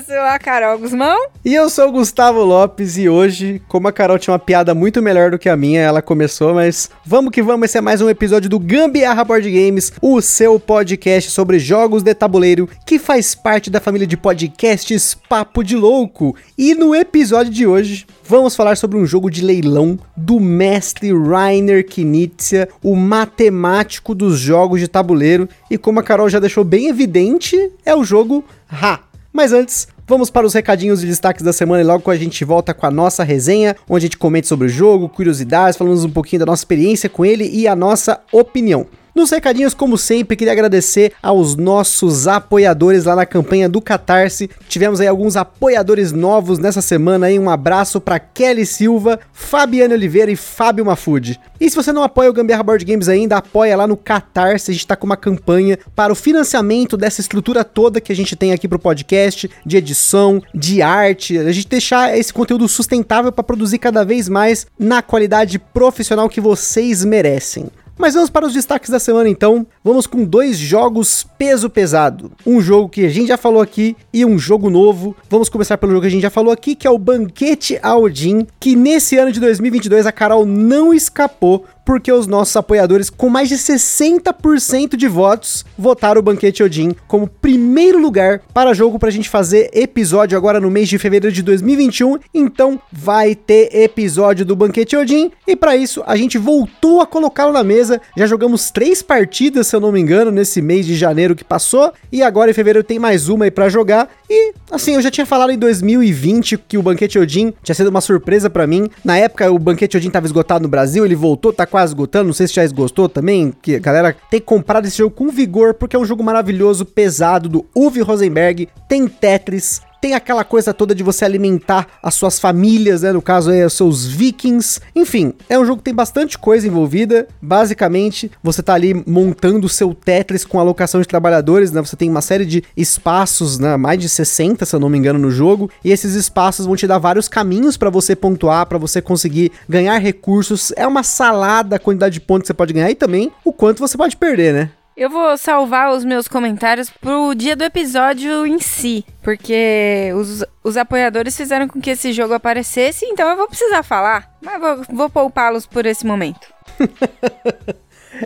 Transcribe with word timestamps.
Eu 0.00 0.04
sou 0.04 0.20
a 0.20 0.38
Carol 0.38 0.78
Guzmão. 0.78 1.26
E 1.44 1.54
eu 1.54 1.68
sou 1.68 1.88
o 1.88 1.92
Gustavo 1.92 2.42
Lopes 2.42 2.96
e 2.96 3.08
hoje, 3.08 3.60
como 3.68 3.86
a 3.86 3.92
Carol 3.92 4.18
tinha 4.18 4.32
uma 4.32 4.38
piada 4.38 4.74
muito 4.74 5.02
melhor 5.02 5.30
do 5.30 5.38
que 5.38 5.48
a 5.48 5.56
minha, 5.56 5.82
ela 5.82 6.00
começou, 6.00 6.54
mas 6.54 6.88
vamos 7.04 7.30
que 7.30 7.42
vamos, 7.42 7.66
esse 7.66 7.76
é 7.76 7.80
mais 7.82 8.00
um 8.00 8.08
episódio 8.08 8.48
do 8.48 8.58
Gambiarra 8.58 9.22
Board 9.24 9.50
Games, 9.50 9.92
o 10.00 10.22
seu 10.22 10.58
podcast 10.58 11.30
sobre 11.30 11.58
jogos 11.58 12.02
de 12.02 12.14
tabuleiro 12.14 12.68
que 12.86 12.98
faz 12.98 13.34
parte 13.34 13.68
da 13.68 13.78
família 13.80 14.06
de 14.06 14.16
podcasts 14.16 15.14
Papo 15.28 15.62
de 15.62 15.76
Louco. 15.76 16.34
E 16.56 16.74
no 16.74 16.94
episódio 16.94 17.52
de 17.52 17.66
hoje, 17.66 18.06
vamos 18.24 18.56
falar 18.56 18.76
sobre 18.76 18.96
um 18.96 19.04
jogo 19.04 19.30
de 19.30 19.42
leilão 19.42 19.98
do 20.16 20.40
mestre 20.40 21.12
Rainer 21.12 21.84
Knizia, 21.84 22.70
o 22.82 22.96
matemático 22.96 24.14
dos 24.14 24.38
jogos 24.38 24.80
de 24.80 24.88
tabuleiro. 24.88 25.46
E 25.70 25.76
como 25.76 26.00
a 26.00 26.02
Carol 26.02 26.30
já 26.30 26.38
deixou 26.38 26.64
bem 26.64 26.88
evidente, 26.88 27.70
é 27.84 27.94
o 27.94 28.02
jogo 28.02 28.42
Ha. 28.70 29.10
Mas 29.32 29.52
antes, 29.52 29.86
Vamos 30.10 30.28
para 30.28 30.44
os 30.44 30.54
recadinhos 30.54 31.04
e 31.04 31.06
destaques 31.06 31.44
da 31.44 31.52
semana 31.52 31.82
e 31.82 31.86
logo 31.86 32.10
a 32.10 32.16
gente 32.16 32.44
volta 32.44 32.74
com 32.74 32.84
a 32.84 32.90
nossa 32.90 33.22
resenha, 33.22 33.76
onde 33.88 33.98
a 33.98 34.06
gente 34.08 34.18
comenta 34.18 34.48
sobre 34.48 34.66
o 34.66 34.68
jogo, 34.68 35.08
curiosidades, 35.08 35.78
falamos 35.78 36.04
um 36.04 36.10
pouquinho 36.10 36.40
da 36.40 36.46
nossa 36.46 36.62
experiência 36.62 37.08
com 37.08 37.24
ele 37.24 37.48
e 37.48 37.68
a 37.68 37.76
nossa 37.76 38.18
opinião. 38.32 38.88
Nos 39.14 39.30
recadinhos, 39.30 39.74
como 39.74 39.98
sempre, 39.98 40.36
queria 40.36 40.52
agradecer 40.52 41.12
aos 41.22 41.56
nossos 41.56 42.28
apoiadores 42.28 43.04
lá 43.04 43.16
na 43.16 43.26
campanha 43.26 43.68
do 43.68 43.80
Catarse. 43.80 44.48
Tivemos 44.68 45.00
aí 45.00 45.06
alguns 45.06 45.36
apoiadores 45.36 46.12
novos 46.12 46.58
nessa 46.58 46.80
semana 46.80 47.26
aí. 47.26 47.38
Um 47.38 47.50
abraço 47.50 48.00
para 48.00 48.18
Kelly 48.20 48.64
Silva, 48.64 49.18
Fabiane 49.32 49.94
Oliveira 49.94 50.30
e 50.30 50.36
Fábio 50.36 50.84
Mafude. 50.84 51.40
E 51.60 51.68
se 51.68 51.76
você 51.76 51.92
não 51.92 52.02
apoia 52.02 52.30
o 52.30 52.32
Gambiarra 52.32 52.62
Board 52.62 52.84
Games 52.84 53.08
ainda, 53.08 53.36
apoia 53.36 53.76
lá 53.76 53.86
no 53.86 53.96
Catarse. 53.96 54.70
A 54.70 54.74
gente 54.74 54.86
tá 54.86 54.96
com 54.96 55.06
uma 55.06 55.16
campanha 55.16 55.78
para 55.94 56.12
o 56.12 56.16
financiamento 56.16 56.96
dessa 56.96 57.20
estrutura 57.20 57.64
toda 57.64 58.00
que 58.00 58.12
a 58.12 58.16
gente 58.16 58.36
tem 58.36 58.52
aqui 58.52 58.68
pro 58.68 58.78
podcast, 58.78 59.50
de 59.66 59.76
edição, 59.76 60.40
de 60.54 60.80
arte, 60.82 61.36
a 61.38 61.52
gente 61.52 61.68
deixar 61.68 62.16
esse 62.16 62.32
conteúdo 62.32 62.68
sustentável 62.68 63.32
para 63.32 63.44
produzir 63.44 63.78
cada 63.78 64.04
vez 64.04 64.28
mais 64.28 64.66
na 64.78 65.02
qualidade 65.02 65.58
profissional 65.58 66.28
que 66.28 66.40
vocês 66.40 67.04
merecem. 67.04 67.68
Mas 68.00 68.14
vamos 68.14 68.30
para 68.30 68.46
os 68.46 68.54
destaques 68.54 68.88
da 68.88 68.98
semana 68.98 69.28
então. 69.28 69.66
Vamos 69.84 70.06
com 70.06 70.24
dois 70.24 70.56
jogos 70.56 71.26
peso 71.36 71.68
pesado. 71.68 72.32
Um 72.46 72.58
jogo 72.58 72.88
que 72.88 73.04
a 73.04 73.10
gente 73.10 73.28
já 73.28 73.36
falou 73.36 73.60
aqui 73.60 73.94
e 74.10 74.24
um 74.24 74.38
jogo 74.38 74.70
novo. 74.70 75.14
Vamos 75.28 75.50
começar 75.50 75.76
pelo 75.76 75.92
jogo 75.92 76.00
que 76.00 76.06
a 76.06 76.10
gente 76.10 76.22
já 76.22 76.30
falou 76.30 76.50
aqui, 76.50 76.74
que 76.74 76.86
é 76.86 76.90
o 76.90 76.96
Banquete 76.96 77.78
Aldin, 77.82 78.46
que 78.58 78.74
nesse 78.74 79.18
ano 79.18 79.30
de 79.30 79.38
2022 79.38 80.06
a 80.06 80.12
Carol 80.12 80.46
não 80.46 80.94
escapou 80.94 81.66
porque 81.90 82.12
os 82.12 82.28
nossos 82.28 82.54
apoiadores, 82.54 83.10
com 83.10 83.28
mais 83.28 83.48
de 83.48 83.56
60% 83.56 84.94
de 84.94 85.08
votos, 85.08 85.64
votaram 85.76 86.20
o 86.20 86.22
Banquete 86.22 86.62
Odin 86.62 86.94
como 87.08 87.26
primeiro 87.26 87.98
lugar 87.98 88.42
para 88.54 88.72
jogo 88.72 88.96
para 88.96 89.08
a 89.08 89.12
gente 89.12 89.28
fazer 89.28 89.68
episódio 89.72 90.38
agora 90.38 90.60
no 90.60 90.70
mês 90.70 90.88
de 90.88 90.98
fevereiro 90.98 91.34
de 91.34 91.42
2021. 91.42 92.18
Então 92.32 92.80
vai 92.92 93.34
ter 93.34 93.74
episódio 93.74 94.44
do 94.44 94.54
Banquete 94.54 94.96
Odin 94.96 95.32
e 95.48 95.56
para 95.56 95.74
isso 95.74 96.00
a 96.06 96.14
gente 96.14 96.38
voltou 96.38 97.00
a 97.00 97.06
colocá-lo 97.08 97.52
na 97.52 97.64
mesa. 97.64 98.00
Já 98.16 98.24
jogamos 98.24 98.70
três 98.70 99.02
partidas, 99.02 99.66
se 99.66 99.74
eu 99.74 99.80
não 99.80 99.90
me 99.90 99.98
engano, 99.98 100.30
nesse 100.30 100.62
mês 100.62 100.86
de 100.86 100.94
janeiro 100.94 101.34
que 101.34 101.42
passou 101.42 101.92
e 102.12 102.22
agora 102.22 102.52
em 102.52 102.54
fevereiro 102.54 102.86
tem 102.86 103.00
mais 103.00 103.28
uma 103.28 103.46
aí 103.46 103.50
para 103.50 103.68
jogar. 103.68 104.08
E 104.28 104.52
assim, 104.70 104.94
eu 104.94 105.02
já 105.02 105.10
tinha 105.10 105.26
falado 105.26 105.50
em 105.50 105.58
2020 105.58 106.56
que 106.56 106.78
o 106.78 106.82
Banquete 106.84 107.18
Odin 107.18 107.52
tinha 107.64 107.74
sido 107.74 107.88
uma 107.88 108.00
surpresa 108.00 108.48
para 108.48 108.64
mim. 108.64 108.88
Na 109.04 109.16
época 109.16 109.50
o 109.50 109.58
Banquete 109.58 109.96
Odin 109.96 110.06
estava 110.06 110.26
esgotado 110.26 110.62
no 110.62 110.68
Brasil, 110.68 111.04
ele 111.04 111.16
voltou, 111.16 111.52
tá 111.52 111.66
quase 111.66 111.79
esgotando. 111.84 112.26
Não 112.26 112.32
sei 112.32 112.46
se 112.46 112.54
já 112.54 112.64
esgotou 112.64 113.08
também, 113.08 113.52
que 113.62 113.76
a 113.76 113.80
galera 113.80 114.16
tem 114.30 114.40
que 114.40 114.46
comprar 114.46 114.84
esse 114.84 114.98
jogo 114.98 115.14
com 115.14 115.28
vigor 115.28 115.74
porque 115.74 115.96
é 115.96 115.98
um 115.98 116.04
jogo 116.04 116.22
maravilhoso, 116.22 116.84
pesado 116.84 117.48
do 117.48 117.66
Uwe 117.74 118.00
Rosenberg, 118.00 118.68
tem 118.88 119.06
Tetris, 119.06 119.80
tem 120.00 120.14
aquela 120.14 120.44
coisa 120.44 120.72
toda 120.72 120.94
de 120.94 121.02
você 121.02 121.24
alimentar 121.24 121.86
as 122.02 122.14
suas 122.14 122.40
famílias, 122.40 123.02
né? 123.02 123.12
No 123.12 123.20
caso 123.20 123.50
aí, 123.50 123.64
os 123.64 123.74
seus 123.74 124.06
vikings. 124.06 124.80
Enfim, 124.96 125.34
é 125.48 125.58
um 125.58 125.64
jogo 125.64 125.78
que 125.78 125.84
tem 125.84 125.94
bastante 125.94 126.38
coisa 126.38 126.66
envolvida. 126.66 127.28
Basicamente, 127.40 128.30
você 128.42 128.62
tá 128.62 128.74
ali 128.74 128.94
montando 129.06 129.66
o 129.66 129.68
seu 129.68 129.94
Tetris 129.94 130.44
com 130.44 130.58
alocação 130.58 131.00
de 131.00 131.08
trabalhadores, 131.08 131.70
né? 131.70 131.80
Você 131.80 131.96
tem 131.96 132.08
uma 132.08 132.22
série 132.22 132.46
de 132.46 132.64
espaços, 132.76 133.58
né? 133.58 133.76
Mais 133.76 133.98
de 133.98 134.08
60, 134.08 134.64
se 134.64 134.74
eu 134.74 134.80
não 134.80 134.88
me 134.88 134.98
engano, 134.98 135.18
no 135.18 135.30
jogo. 135.30 135.70
E 135.84 135.90
esses 135.90 136.14
espaços 136.14 136.66
vão 136.66 136.76
te 136.76 136.86
dar 136.86 136.98
vários 136.98 137.28
caminhos 137.28 137.76
para 137.76 137.90
você 137.90 138.16
pontuar, 138.16 138.66
para 138.66 138.78
você 138.78 139.02
conseguir 139.02 139.52
ganhar 139.68 139.98
recursos. 139.98 140.72
É 140.76 140.86
uma 140.86 141.02
salada 141.02 141.76
a 141.76 141.78
quantidade 141.78 142.14
de 142.14 142.20
pontos 142.20 142.42
que 142.42 142.46
você 142.48 142.54
pode 142.54 142.72
ganhar 142.72 142.90
e 142.90 142.94
também 142.94 143.30
o 143.44 143.52
quanto 143.52 143.78
você 143.78 143.96
pode 143.96 144.16
perder, 144.16 144.54
né? 144.54 144.70
Eu 145.00 145.08
vou 145.08 145.34
salvar 145.38 145.94
os 145.94 146.04
meus 146.04 146.28
comentários 146.28 146.90
pro 146.90 147.34
dia 147.34 147.56
do 147.56 147.64
episódio 147.64 148.46
em 148.46 148.58
si, 148.58 149.02
porque 149.22 150.12
os, 150.14 150.44
os 150.62 150.76
apoiadores 150.76 151.34
fizeram 151.34 151.66
com 151.66 151.80
que 151.80 151.88
esse 151.88 152.12
jogo 152.12 152.34
aparecesse, 152.34 153.06
então 153.06 153.26
eu 153.30 153.34
vou 153.34 153.48
precisar 153.48 153.82
falar, 153.82 154.30
mas 154.42 154.60
vou, 154.60 154.84
vou 154.90 155.08
poupá-los 155.08 155.64
por 155.64 155.86
esse 155.86 156.06
momento. 156.06 156.46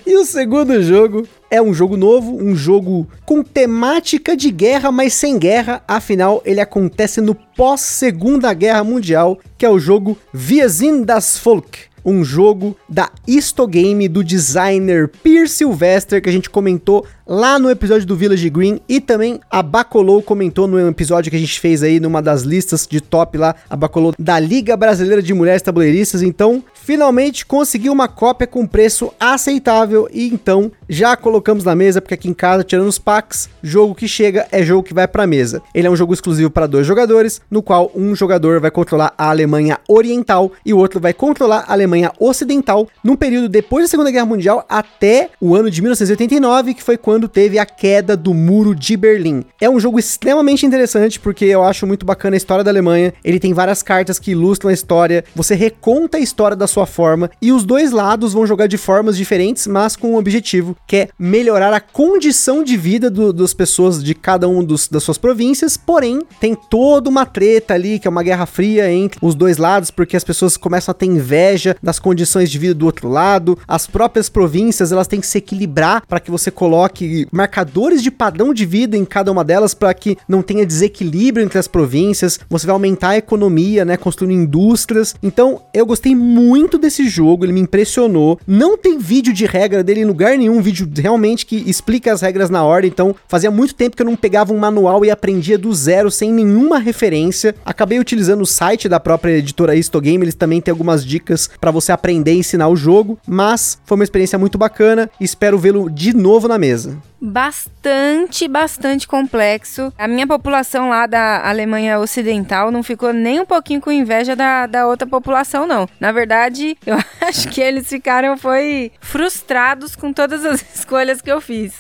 E 0.05 0.17
o 0.17 0.25
segundo 0.25 0.83
jogo 0.83 1.29
é 1.49 1.62
um 1.62 1.73
jogo 1.73 1.97
novo, 1.97 2.37
um 2.37 2.57
jogo 2.57 3.06
com 3.25 3.45
temática 3.45 4.37
de 4.37 4.51
guerra, 4.51 4.91
mas 4.91 5.15
sem 5.15 5.39
guerra. 5.39 5.85
Afinal, 5.87 6.43
ele 6.45 6.61
acontece 6.61 7.21
no 7.21 7.33
pós-Segunda 7.33 8.53
Guerra 8.53 8.83
Mundial, 8.83 9.39
que 9.56 9.65
é 9.65 9.71
o 9.71 9.79
jogo 9.79 10.19
Viazin 10.33 11.05
das 11.05 11.39
Folk 11.39 11.94
um 12.04 12.25
jogo 12.25 12.76
da 12.88 13.10
Histogame 13.26 14.09
do 14.09 14.22
designer 14.22 15.09
Pierce 15.09 15.54
Sylvester 15.54 16.22
que 16.22 16.28
a 16.28 16.32
gente 16.32 16.50
comentou 16.50 17.06
lá 17.26 17.59
no 17.59 17.70
episódio 17.70 18.06
do 18.06 18.16
Village 18.16 18.50
Green 18.50 18.81
e 18.88 19.00
também 19.00 19.41
a 19.50 19.62
Bacolou 19.62 20.22
comentou 20.22 20.66
no 20.66 20.88
episódio 20.88 21.31
que 21.31 21.37
a 21.37 21.41
gente 21.41 21.59
fez 21.59 21.82
aí 21.82 21.98
numa 21.98 22.20
das 22.20 22.43
listas 22.43 22.87
de 22.87 23.00
top 23.00 23.38
lá, 23.38 23.54
a 23.69 23.76
Bacolou 23.76 24.14
da 24.19 24.38
Liga 24.38 24.76
Brasileira 24.76 25.22
de 25.22 25.32
Mulheres 25.32 25.62
Tabuleiristas. 25.62 26.22
Então, 26.22 26.62
finalmente 26.84 27.47
conseguiu 27.47 27.93
uma 27.93 28.06
cópia 28.06 28.47
com 28.47 28.67
preço 28.67 29.11
aceitável 29.19 30.06
e 30.12 30.28
então 30.28 30.71
já 30.87 31.17
colocamos 31.17 31.65
na 31.65 31.75
mesa, 31.75 32.00
porque 32.00 32.12
aqui 32.12 32.28
em 32.28 32.34
casa, 32.34 32.62
tirando 32.62 32.89
os 32.89 32.99
packs, 32.99 33.49
jogo 33.62 33.95
que 33.95 34.06
chega 34.06 34.47
é 34.53 34.62
jogo 34.62 34.83
que 34.83 34.93
vai 34.93 35.09
para 35.09 35.27
mesa. 35.27 35.62
Ele 35.75 35.87
é 35.87 35.91
um 35.91 35.97
jogo 35.97 36.12
exclusivo 36.12 36.50
para 36.50 36.67
dois 36.67 36.87
jogadores, 36.87 37.41
no 37.50 37.62
qual 37.62 37.91
um 37.94 38.15
jogador 38.15 38.61
vai 38.61 38.71
controlar 38.71 39.15
a 39.17 39.31
Alemanha 39.31 39.78
Oriental 39.89 40.53
e 40.65 40.75
o 40.75 40.78
outro 40.78 41.00
vai 41.00 41.15
controlar 41.15 41.65
a 41.67 41.73
Alemanha 41.73 42.12
Ocidental, 42.21 42.87
num 43.03 43.17
período 43.17 43.49
depois 43.49 43.84
da 43.84 43.89
Segunda 43.89 44.11
Guerra 44.11 44.27
Mundial 44.27 44.67
até 44.69 45.31
o 45.41 45.55
ano 45.55 45.71
de 45.71 45.81
1989, 45.81 46.75
que 46.75 46.83
foi 46.83 46.99
quando 46.99 47.28
teve 47.28 47.59
a 47.59 47.65
queda 47.65 48.15
do 48.15 48.34
Muro 48.34 48.75
de 48.75 48.94
Berlim. 48.94 49.43
É 49.59 49.71
um 49.71 49.81
jogo 49.81 49.99
extremamente 49.99 50.67
interessante, 50.67 51.19
porque 51.19 51.47
eu 51.47 51.62
acho 51.62 51.87
muito 51.87 52.05
bacana 52.05 52.37
a 52.37 52.39
história 52.39 52.62
da 52.62 52.71
Alemanha, 52.71 53.15
ele 53.25 53.41
tem 53.41 53.55
várias 53.55 53.83
cartas 53.83 54.19
que 54.19 54.33
ilustram 54.33 54.69
a 54.69 54.75
história, 54.75 55.25
você 55.34 55.55
reconta 55.55 56.19
a 56.19 56.21
história 56.21 56.55
da 56.55 56.67
sua 56.75 56.87
forma, 56.87 57.31
e 57.41 57.53
os 57.53 57.65
dois 57.65 57.93
lados 57.93 58.33
vão 58.33 58.47
jogar 58.47 58.67
de 58.67 58.77
formas 58.77 59.17
diferentes, 59.17 59.67
mas 59.67 59.97
com 59.97 60.12
um 60.12 60.17
objetivo, 60.17 60.77
que 60.87 60.97
é 60.97 61.09
melhorar 61.19 61.73
a 61.73 61.81
condição 61.81 62.65
de 62.65 62.77
vida 62.77 63.09
do, 63.09 63.33
das 63.33 63.55
pessoas 63.55 64.03
de 64.03 64.15
cada 64.15 64.49
um 64.49 64.62
dos, 64.65 64.89
das 64.89 65.03
suas 65.03 65.17
províncias, 65.19 65.77
porém, 65.77 66.21
tem 66.41 66.55
toda 66.55 67.09
uma 67.09 67.25
treta 67.25 67.75
ali, 67.75 67.99
que 67.99 68.09
é 68.09 68.11
uma 68.11 68.23
guerra 68.23 68.47
fria 68.47 68.91
entre 68.91 69.19
os 69.23 69.35
dois 69.35 69.57
lados, 69.57 69.91
porque 69.91 70.17
as 70.17 70.25
pessoas 70.25 70.57
começam 70.57 70.91
a 70.91 70.95
ter 70.95 71.07
inveja 71.07 71.76
das 71.82 71.99
condições 71.99 72.50
de 72.50 72.59
vida 72.59 72.75
do 72.75 72.87
outro 72.87 73.09
lado, 73.09 73.59
as 73.69 73.87
próprias 73.87 74.29
províncias, 74.29 74.91
elas 74.91 75.06
têm 75.06 75.20
que 75.20 75.27
se 75.27 75.38
equilibrar 75.38 76.05
para 76.06 76.20
que 76.20 76.31
você 76.31 76.50
coloque 76.50 77.27
marcadores 77.31 78.03
de 78.03 78.11
padrão 78.11 78.53
de 78.53 78.67
vida 78.67 78.97
em 78.97 79.05
cada 79.05 79.31
uma 79.31 79.44
delas 79.44 79.75
para 79.75 79.94
que 79.94 80.17
não 80.29 80.43
tenha 80.43 80.67
desequilíbrio 80.67 81.44
entre 81.44 81.59
as 81.59 81.69
províncias, 81.69 82.41
você 82.49 82.67
vai 82.67 82.75
aumentar 82.75 83.11
a 83.11 83.17
economia, 83.17 83.85
né, 83.85 83.97
construindo 83.97 84.41
indústrias. 84.41 85.15
Então, 85.23 85.62
eu 85.73 85.87
gostei 85.87 86.15
muito 86.15 86.63
muito 86.64 86.78
desse 86.78 87.06
jogo, 87.11 87.44
ele 87.44 87.52
me 87.52 87.61
impressionou. 87.61 88.40
Não 88.46 88.78
tem 88.78 88.99
vídeo 88.99 89.34
de 89.34 89.44
regra 89.44 89.84
dele 89.84 90.00
em 90.00 90.05
lugar 90.06 90.38
nenhum, 90.38 90.62
vídeo 90.62 90.88
realmente 90.96 91.44
que 91.44 91.56
explica 91.69 92.11
as 92.11 92.22
regras 92.22 92.49
na 92.49 92.64
ordem. 92.64 92.90
Então, 92.90 93.14
fazia 93.28 93.50
muito 93.50 93.75
tempo 93.75 93.94
que 93.94 94.00
eu 94.00 94.06
não 94.06 94.16
pegava 94.16 94.55
um 94.55 94.58
manual 94.58 95.05
e 95.05 95.11
aprendia 95.11 95.58
do 95.58 95.75
zero, 95.75 96.11
sem 96.11 96.32
nenhuma 96.32 96.78
referência. 96.78 97.55
Acabei 97.66 97.99
utilizando 97.99 98.40
o 98.40 98.46
site 98.46 98.88
da 98.88 98.99
própria 98.99 99.32
editora 99.32 99.76
Histogame, 99.76 100.25
eles 100.25 100.34
também 100.34 100.62
têm 100.62 100.72
algumas 100.72 101.05
dicas 101.05 101.50
para 101.61 101.70
você 101.70 101.93
aprender 101.93 102.32
e 102.32 102.38
ensinar 102.38 102.69
o 102.69 102.76
jogo, 102.76 103.19
mas 103.28 103.78
foi 103.84 103.96
uma 103.96 104.05
experiência 104.05 104.38
muito 104.38 104.56
bacana 104.56 105.10
espero 105.20 105.58
vê-lo 105.58 105.90
de 105.90 106.17
novo 106.17 106.49
na 106.49 106.56
mesa. 106.56 106.96
Bastante, 107.25 108.47
bastante 108.47 109.09
complexo. 109.09 109.91
A 109.97 110.06
minha 110.06 110.26
população 110.26 110.91
lá 110.91 111.06
da 111.06 111.49
Alemanha 111.49 111.99
Ocidental 111.99 112.71
não 112.71 112.82
ficou 112.82 113.15
nem 113.15 113.41
um 113.41 113.47
pouquinho 113.47 113.81
com 113.81 113.91
inveja 113.91 114.37
da, 114.37 114.67
da 114.67 114.87
outra 114.87 115.09
população, 115.09 115.67
não. 115.67 115.88
Na 115.99 116.12
verdade, 116.12 116.76
eu 116.85 116.99
acho 117.23 117.49
que 117.49 117.62
eles 117.62 117.88
ficaram, 117.88 118.37
foi, 118.37 118.93
frustrados 119.00 119.97
com 119.97 120.12
todas 120.12 120.44
as 120.44 120.62
escolhas 120.76 121.23
que 121.23 121.32
eu 121.32 121.41
fiz. 121.41 121.73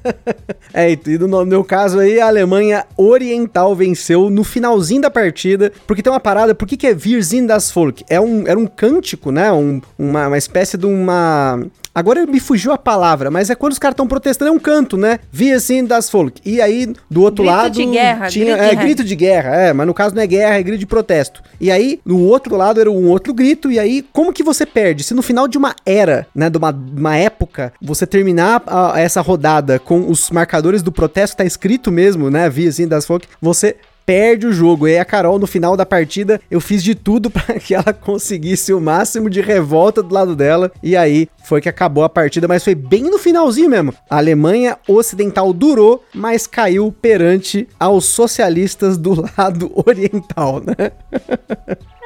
é, 0.72 0.90
e 0.92 1.18
no 1.18 1.44
meu 1.44 1.62
caso 1.62 1.98
aí, 1.98 2.18
a 2.18 2.28
Alemanha 2.28 2.86
Oriental 2.96 3.76
venceu 3.76 4.30
no 4.30 4.42
finalzinho 4.42 5.02
da 5.02 5.10
partida, 5.10 5.70
porque 5.86 6.02
tem 6.02 6.12
uma 6.12 6.20
parada, 6.20 6.54
por 6.54 6.66
que, 6.66 6.78
que 6.78 6.86
é 6.86 6.94
Wir 6.94 7.22
sind 7.22 7.48
das 7.48 7.70
Volk? 7.70 8.02
É 8.08 8.18
um, 8.18 8.46
era 8.46 8.58
um 8.58 8.66
cântico, 8.66 9.30
né? 9.30 9.52
Um, 9.52 9.82
uma, 9.98 10.28
uma 10.28 10.38
espécie 10.38 10.78
de 10.78 10.86
uma 10.86 11.60
Agora 11.94 12.24
me 12.24 12.38
fugiu 12.38 12.72
a 12.72 12.78
palavra, 12.78 13.30
mas 13.30 13.50
é 13.50 13.54
quando 13.54 13.72
os 13.72 13.78
caras 13.78 13.94
estão 13.94 14.06
protestando, 14.06 14.50
é 14.50 14.54
um 14.54 14.58
canto, 14.58 14.96
né? 14.96 15.18
Via 15.32 15.56
assim 15.56 15.84
das 15.84 16.08
folk. 16.08 16.40
E 16.44 16.60
aí, 16.60 16.92
do 17.10 17.22
outro 17.22 17.44
grito 17.44 17.56
lado. 17.56 17.72
De 17.72 17.86
guerra, 17.86 18.28
tinha, 18.28 18.56
grito 18.56 18.62
é, 18.62 18.70
de 18.70 18.76
grito 18.76 19.04
de 19.04 19.16
guerra, 19.16 19.56
é, 19.56 19.72
mas 19.72 19.86
no 19.86 19.94
caso 19.94 20.14
não 20.14 20.22
é 20.22 20.26
guerra, 20.26 20.54
é 20.54 20.62
grito 20.62 20.78
de 20.78 20.86
protesto. 20.86 21.42
E 21.60 21.70
aí, 21.70 22.00
no 22.04 22.20
outro 22.20 22.56
lado 22.56 22.80
era 22.80 22.90
um 22.90 23.08
outro 23.08 23.34
grito, 23.34 23.70
e 23.70 23.78
aí, 23.78 24.06
como 24.12 24.32
que 24.32 24.42
você 24.42 24.64
perde? 24.64 25.02
Se 25.02 25.14
no 25.14 25.22
final 25.22 25.48
de 25.48 25.58
uma 25.58 25.74
era, 25.84 26.26
né, 26.34 26.48
de 26.48 26.58
uma, 26.58 26.70
uma 26.70 27.16
época, 27.16 27.72
você 27.82 28.06
terminar 28.06 28.62
a, 28.66 29.00
essa 29.00 29.20
rodada 29.20 29.78
com 29.78 30.08
os 30.08 30.30
marcadores 30.30 30.82
do 30.82 30.92
protesto, 30.92 31.36
tá 31.36 31.44
escrito 31.44 31.90
mesmo, 31.90 32.30
né? 32.30 32.48
Via 32.48 32.68
assim 32.68 32.86
das 32.86 33.04
folk, 33.04 33.26
você 33.40 33.76
perde 34.10 34.44
o 34.44 34.52
jogo. 34.52 34.88
E 34.88 34.94
aí 34.94 34.98
a 34.98 35.04
Carol, 35.04 35.38
no 35.38 35.46
final 35.46 35.76
da 35.76 35.86
partida, 35.86 36.40
eu 36.50 36.60
fiz 36.60 36.82
de 36.82 36.96
tudo 36.96 37.30
para 37.30 37.60
que 37.60 37.76
ela 37.76 37.92
conseguisse 37.92 38.72
o 38.72 38.80
máximo 38.80 39.30
de 39.30 39.40
revolta 39.40 40.02
do 40.02 40.12
lado 40.12 40.34
dela. 40.34 40.72
E 40.82 40.96
aí 40.96 41.28
foi 41.44 41.60
que 41.60 41.68
acabou 41.68 42.02
a 42.02 42.08
partida, 42.08 42.48
mas 42.48 42.64
foi 42.64 42.74
bem 42.74 43.04
no 43.04 43.20
finalzinho 43.20 43.70
mesmo. 43.70 43.94
A 44.10 44.16
Alemanha 44.16 44.76
Ocidental 44.88 45.52
durou, 45.52 46.02
mas 46.12 46.44
caiu 46.44 46.92
perante 47.00 47.68
aos 47.78 48.06
socialistas 48.06 48.98
do 48.98 49.24
lado 49.38 49.70
oriental, 49.86 50.60
né? 50.60 50.90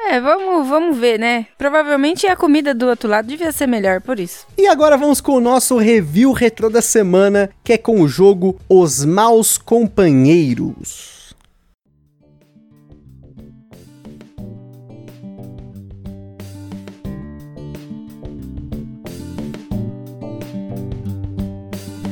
É, 0.07 0.21
vamos, 0.21 0.67
vamos 0.67 0.95
ver, 0.99 1.17
né? 1.17 1.47
Provavelmente 1.57 2.27
a 2.27 2.35
comida 2.35 2.71
do 2.71 2.85
outro 2.85 3.09
lado 3.09 3.27
devia 3.27 3.51
ser 3.51 3.65
melhor, 3.65 3.99
por 3.99 4.19
isso. 4.19 4.45
E 4.55 4.67
agora 4.67 4.95
vamos 4.95 5.19
com 5.19 5.31
o 5.31 5.41
nosso 5.41 5.75
review 5.77 6.33
retrô 6.33 6.69
da 6.69 6.83
semana, 6.83 7.49
que 7.63 7.73
é 7.73 7.79
com 7.79 7.99
o 7.99 8.07
jogo 8.07 8.59
Os 8.69 9.03
Maus 9.03 9.57
Companheiros. 9.57 11.14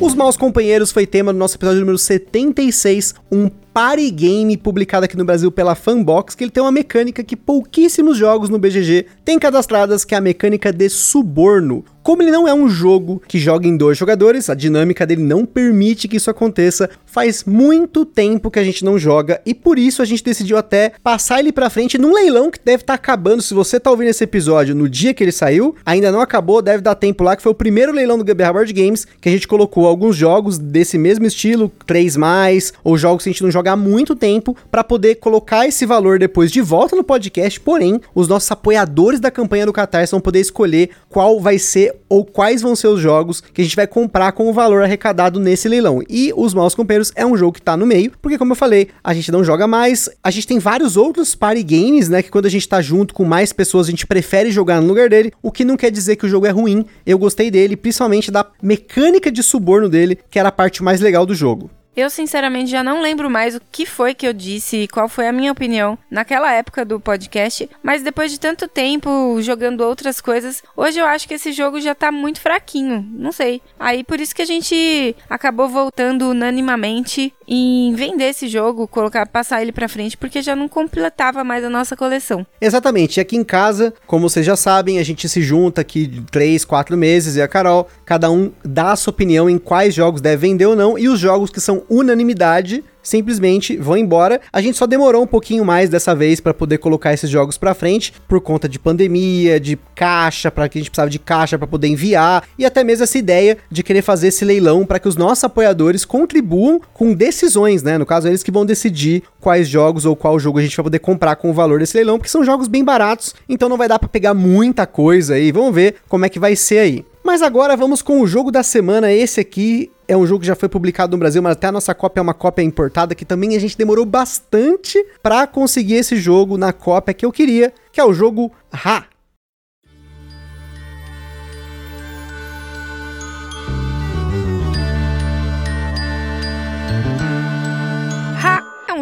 Os 0.03 0.13
Maus 0.13 0.35
Companheiros 0.35 0.91
foi 0.91 1.07
tema 1.07 1.31
do 1.31 1.39
nosso 1.39 1.55
episódio 1.55 1.79
número 1.79 1.97
76, 1.97 3.15
um 3.31 3.47
party 3.47 4.11
game 4.11 4.57
publicado 4.57 5.05
aqui 5.05 5.15
no 5.15 5.23
Brasil 5.23 5.49
pela 5.49 5.75
Fanbox, 5.75 6.35
que 6.35 6.43
ele 6.43 6.51
tem 6.51 6.61
uma 6.61 6.73
mecânica 6.73 7.23
que 7.23 7.37
pouquíssimos 7.37 8.17
jogos 8.17 8.49
no 8.49 8.59
BGG 8.59 9.05
têm 9.23 9.39
cadastradas, 9.39 10.03
que 10.03 10.13
é 10.13 10.17
a 10.17 10.21
mecânica 10.21 10.73
de 10.73 10.89
suborno. 10.89 11.85
Como 12.03 12.21
ele 12.21 12.31
não 12.31 12.45
é 12.45 12.53
um 12.53 12.67
jogo 12.67 13.21
que 13.29 13.39
joga 13.39 13.65
em 13.65 13.77
dois 13.77 13.97
jogadores, 13.97 14.49
a 14.49 14.53
dinâmica 14.53 15.05
dele 15.05 15.23
não 15.23 15.45
permite 15.45 16.05
que 16.05 16.17
isso 16.17 16.29
aconteça. 16.29 16.89
Faz 17.05 17.45
muito 17.45 18.03
tempo 18.03 18.51
que 18.51 18.59
a 18.59 18.63
gente 18.63 18.83
não 18.83 18.99
joga 18.99 19.39
e 19.45 19.53
por 19.53 19.79
isso 19.79 20.01
a 20.01 20.05
gente 20.05 20.21
decidiu 20.21 20.57
até 20.57 20.91
passar 21.01 21.39
ele 21.39 21.53
para 21.53 21.69
frente 21.69 21.97
num 21.97 22.13
leilão 22.13 22.51
que 22.51 22.59
deve 22.59 22.83
estar 22.83 22.93
tá 22.93 22.95
acabando. 22.95 23.41
Se 23.41 23.53
você 23.53 23.79
tá 23.79 23.89
ouvindo 23.89 24.09
esse 24.09 24.21
episódio 24.21 24.75
no 24.75 24.89
dia 24.89 25.13
que 25.13 25.23
ele 25.23 25.31
saiu, 25.31 25.77
ainda 25.85 26.11
não 26.11 26.19
acabou, 26.19 26.61
deve 26.61 26.81
dar 26.81 26.95
tempo 26.95 27.23
lá, 27.23 27.37
que 27.37 27.41
foi 27.41 27.53
o 27.53 27.55
primeiro 27.55 27.93
leilão 27.93 28.17
do 28.17 28.25
Gambiarra 28.25 28.51
Board 28.51 28.73
Games, 28.73 29.07
que 29.21 29.29
a 29.29 29.31
gente 29.31 29.47
colocou 29.47 29.87
alguns 29.87 30.17
jogos 30.17 30.57
desse 30.57 30.97
mesmo 30.97 31.25
estilo, 31.25 31.71
3 31.85 32.17
mais, 32.17 32.73
ou 32.83 32.97
jogos 32.97 33.23
que 33.23 33.29
a 33.29 33.31
gente 33.31 33.43
não 33.43 33.51
joga 33.51 33.71
há 33.71 33.77
muito 33.77 34.13
tempo, 34.13 34.57
para 34.69 34.83
poder 34.83 35.15
colocar 35.15 35.65
esse 35.65 35.85
valor 35.85 36.19
depois 36.19 36.51
de 36.51 36.59
volta 36.59 36.97
no 36.97 37.03
podcast. 37.03 37.61
Porém, 37.61 38.01
os 38.13 38.27
nossos 38.27 38.51
apoiadores 38.51 39.21
da 39.21 39.31
campanha 39.31 39.65
do 39.65 39.71
Catarse 39.71 40.11
vão 40.11 40.19
poder 40.19 40.41
escolher 40.41 40.89
qual 41.07 41.39
vai 41.39 41.57
ser 41.57 41.92
ou 42.09 42.25
quais 42.25 42.61
vão 42.61 42.75
ser 42.75 42.87
os 42.87 42.99
jogos 42.99 43.41
que 43.41 43.61
a 43.61 43.63
gente 43.63 43.75
vai 43.75 43.87
comprar 43.87 44.31
com 44.31 44.49
o 44.49 44.53
valor 44.53 44.83
arrecadado 44.83 45.39
nesse 45.39 45.67
leilão. 45.67 46.01
E 46.09 46.31
os 46.35 46.53
Maus 46.53 46.75
Companheiros 46.75 47.11
é 47.15 47.25
um 47.25 47.37
jogo 47.37 47.53
que 47.53 47.61
tá 47.61 47.75
no 47.75 47.85
meio, 47.85 48.11
porque 48.21 48.37
como 48.37 48.51
eu 48.51 48.55
falei, 48.55 48.89
a 49.03 49.13
gente 49.13 49.31
não 49.31 49.43
joga 49.43 49.67
mais, 49.67 50.09
a 50.23 50.31
gente 50.31 50.47
tem 50.47 50.59
vários 50.59 50.97
outros 50.97 51.35
party 51.35 51.63
games, 51.63 52.09
né, 52.09 52.21
que 52.21 52.29
quando 52.31 52.45
a 52.45 52.49
gente 52.49 52.67
tá 52.67 52.81
junto 52.81 53.13
com 53.13 53.23
mais 53.23 53.51
pessoas, 53.51 53.87
a 53.87 53.91
gente 53.91 54.07
prefere 54.07 54.51
jogar 54.51 54.81
no 54.81 54.87
lugar 54.87 55.09
dele, 55.09 55.31
o 55.41 55.51
que 55.51 55.65
não 55.65 55.77
quer 55.77 55.91
dizer 55.91 56.15
que 56.15 56.25
o 56.25 56.29
jogo 56.29 56.45
é 56.45 56.51
ruim. 56.51 56.85
Eu 57.05 57.17
gostei 57.17 57.49
dele, 57.49 57.75
principalmente 57.75 58.31
da 58.31 58.45
mecânica 58.61 59.31
de 59.31 59.41
suborno 59.43 59.89
dele, 59.89 60.17
que 60.29 60.39
era 60.39 60.49
a 60.49 60.51
parte 60.51 60.83
mais 60.83 61.01
legal 61.01 61.25
do 61.25 61.35
jogo. 61.35 61.69
Eu, 61.95 62.09
sinceramente, 62.09 62.71
já 62.71 62.83
não 62.83 63.01
lembro 63.01 63.29
mais 63.29 63.55
o 63.55 63.61
que 63.71 63.85
foi 63.85 64.13
que 64.13 64.27
eu 64.27 64.33
disse 64.33 64.77
e 64.77 64.87
qual 64.87 65.07
foi 65.07 65.27
a 65.27 65.31
minha 65.31 65.51
opinião 65.51 65.97
naquela 66.09 66.51
época 66.51 66.83
do 66.83 66.99
podcast, 66.99 67.69
mas 67.83 68.01
depois 68.01 68.31
de 68.31 68.39
tanto 68.39 68.67
tempo 68.67 69.39
jogando 69.41 69.81
outras 69.81 70.19
coisas, 70.19 70.63
hoje 70.75 70.99
eu 70.99 71.05
acho 71.05 71.27
que 71.27 71.35
esse 71.35 71.51
jogo 71.51 71.79
já 71.79 71.93
tá 71.93 72.11
muito 72.11 72.41
fraquinho. 72.41 73.05
Não 73.13 73.31
sei. 73.31 73.61
Aí 73.79 74.03
por 74.03 74.19
isso 74.19 74.35
que 74.35 74.41
a 74.41 74.45
gente 74.45 75.15
acabou 75.29 75.69
voltando 75.69 76.29
unanimamente 76.29 77.33
em 77.47 77.93
vender 77.93 78.29
esse 78.29 78.47
jogo, 78.47 78.87
colocar, 78.87 79.27
passar 79.27 79.61
ele 79.61 79.71
para 79.71 79.87
frente, 79.87 80.17
porque 80.17 80.41
já 80.41 80.55
não 80.55 80.67
completava 80.67 81.43
mais 81.43 81.63
a 81.63 81.69
nossa 81.69 81.95
coleção. 81.95 82.45
Exatamente. 82.59 83.19
Aqui 83.19 83.35
em 83.35 83.43
casa, 83.43 83.93
como 84.07 84.29
vocês 84.29 84.45
já 84.45 84.55
sabem, 84.55 84.97
a 84.97 85.03
gente 85.03 85.27
se 85.29 85.41
junta 85.41 85.81
aqui 85.81 86.23
3, 86.31 86.65
4 86.65 86.97
meses 86.97 87.35
e 87.35 87.41
a 87.41 87.47
Carol, 87.47 87.87
cada 88.05 88.31
um 88.31 88.51
dá 88.63 88.93
a 88.93 88.95
sua 88.95 89.11
opinião 89.11 89.49
em 89.49 89.57
quais 89.57 89.93
jogos 89.93 90.21
deve 90.21 90.47
vender 90.47 90.65
ou 90.65 90.75
não, 90.75 90.97
e 90.97 91.07
os 91.07 91.19
jogos 91.19 91.49
que 91.49 91.61
são 91.61 91.82
unanimidade 91.89 92.83
simplesmente 93.03 93.75
vão 93.75 93.97
embora. 93.97 94.39
A 94.51 94.61
gente 94.61 94.77
só 94.77 94.87
demorou 94.87 95.23
um 95.23 95.27
pouquinho 95.27 95.65
mais 95.65 95.89
dessa 95.89 96.15
vez 96.15 96.39
para 96.39 96.53
poder 96.53 96.77
colocar 96.77 97.13
esses 97.13 97.29
jogos 97.29 97.57
para 97.57 97.73
frente 97.73 98.13
por 98.27 98.39
conta 98.39 98.67
de 98.69 98.79
pandemia, 98.79 99.59
de 99.59 99.77
caixa, 99.93 100.49
para 100.49 100.69
que 100.69 100.77
a 100.77 100.81
gente 100.81 100.89
precisava 100.89 101.09
de 101.09 101.19
caixa 101.19 101.57
para 101.57 101.67
poder 101.67 101.87
enviar 101.87 102.43
e 102.57 102.65
até 102.65 102.83
mesmo 102.83 103.03
essa 103.03 103.17
ideia 103.17 103.57
de 103.69 103.83
querer 103.83 104.01
fazer 104.01 104.29
esse 104.29 104.45
leilão 104.45 104.85
para 104.85 104.99
que 104.99 105.07
os 105.07 105.17
nossos 105.17 105.43
apoiadores 105.43 106.05
contribuam 106.05 106.81
com 106.93 107.13
decisões, 107.13 107.83
né? 107.83 107.97
No 107.97 108.05
caso 108.05 108.27
eles 108.27 108.41
que 108.41 108.51
vão 108.51 108.65
decidir 108.65 109.23
quais 109.41 109.67
jogos 109.67 110.05
ou 110.05 110.15
qual 110.15 110.39
jogo 110.39 110.59
a 110.59 110.61
gente 110.61 110.77
vai 110.77 110.85
poder 110.85 110.99
comprar 110.99 111.35
com 111.35 111.49
o 111.49 111.53
valor 111.53 111.79
desse 111.79 111.97
leilão, 111.97 112.17
porque 112.17 112.31
são 112.31 112.43
jogos 112.43 112.67
bem 112.67 112.83
baratos, 112.83 113.35
então 113.49 113.67
não 113.67 113.77
vai 113.77 113.89
dar 113.89 113.99
para 113.99 114.07
pegar 114.07 114.33
muita 114.33 114.87
coisa 114.87 115.33
aí. 115.35 115.51
Vamos 115.51 115.75
ver 115.75 115.95
como 116.07 116.25
é 116.25 116.29
que 116.29 116.39
vai 116.39 116.55
ser 116.55 116.79
aí. 116.79 117.05
Mas 117.23 117.41
agora 117.41 117.77
vamos 117.77 118.01
com 118.01 118.19
o 118.19 118.27
jogo 118.27 118.51
da 118.51 118.63
semana. 118.63 119.11
Esse 119.11 119.39
aqui 119.39 119.89
é 120.07 120.17
um 120.17 120.25
jogo 120.25 120.41
que 120.41 120.47
já 120.47 120.55
foi 120.55 120.69
publicado 120.69 121.11
no 121.11 121.17
Brasil, 121.17 121.41
mas 121.41 121.53
até 121.53 121.67
a 121.67 121.71
nossa 121.71 121.93
cópia 121.93 122.19
é 122.19 122.23
uma 122.23 122.33
cópia 122.33 122.63
importada 122.63 123.15
que 123.15 123.25
também 123.25 123.55
a 123.55 123.59
gente 123.59 123.77
demorou 123.77 124.05
bastante 124.05 125.03
para 125.21 125.45
conseguir 125.47 125.95
esse 125.95 126.15
jogo 126.15 126.57
na 126.57 126.73
cópia 126.73 127.13
que 127.13 127.25
eu 127.25 127.31
queria, 127.31 127.73
que 127.91 127.99
é 127.99 128.03
o 128.03 128.13
jogo 128.13 128.51
Ra. 128.71 129.05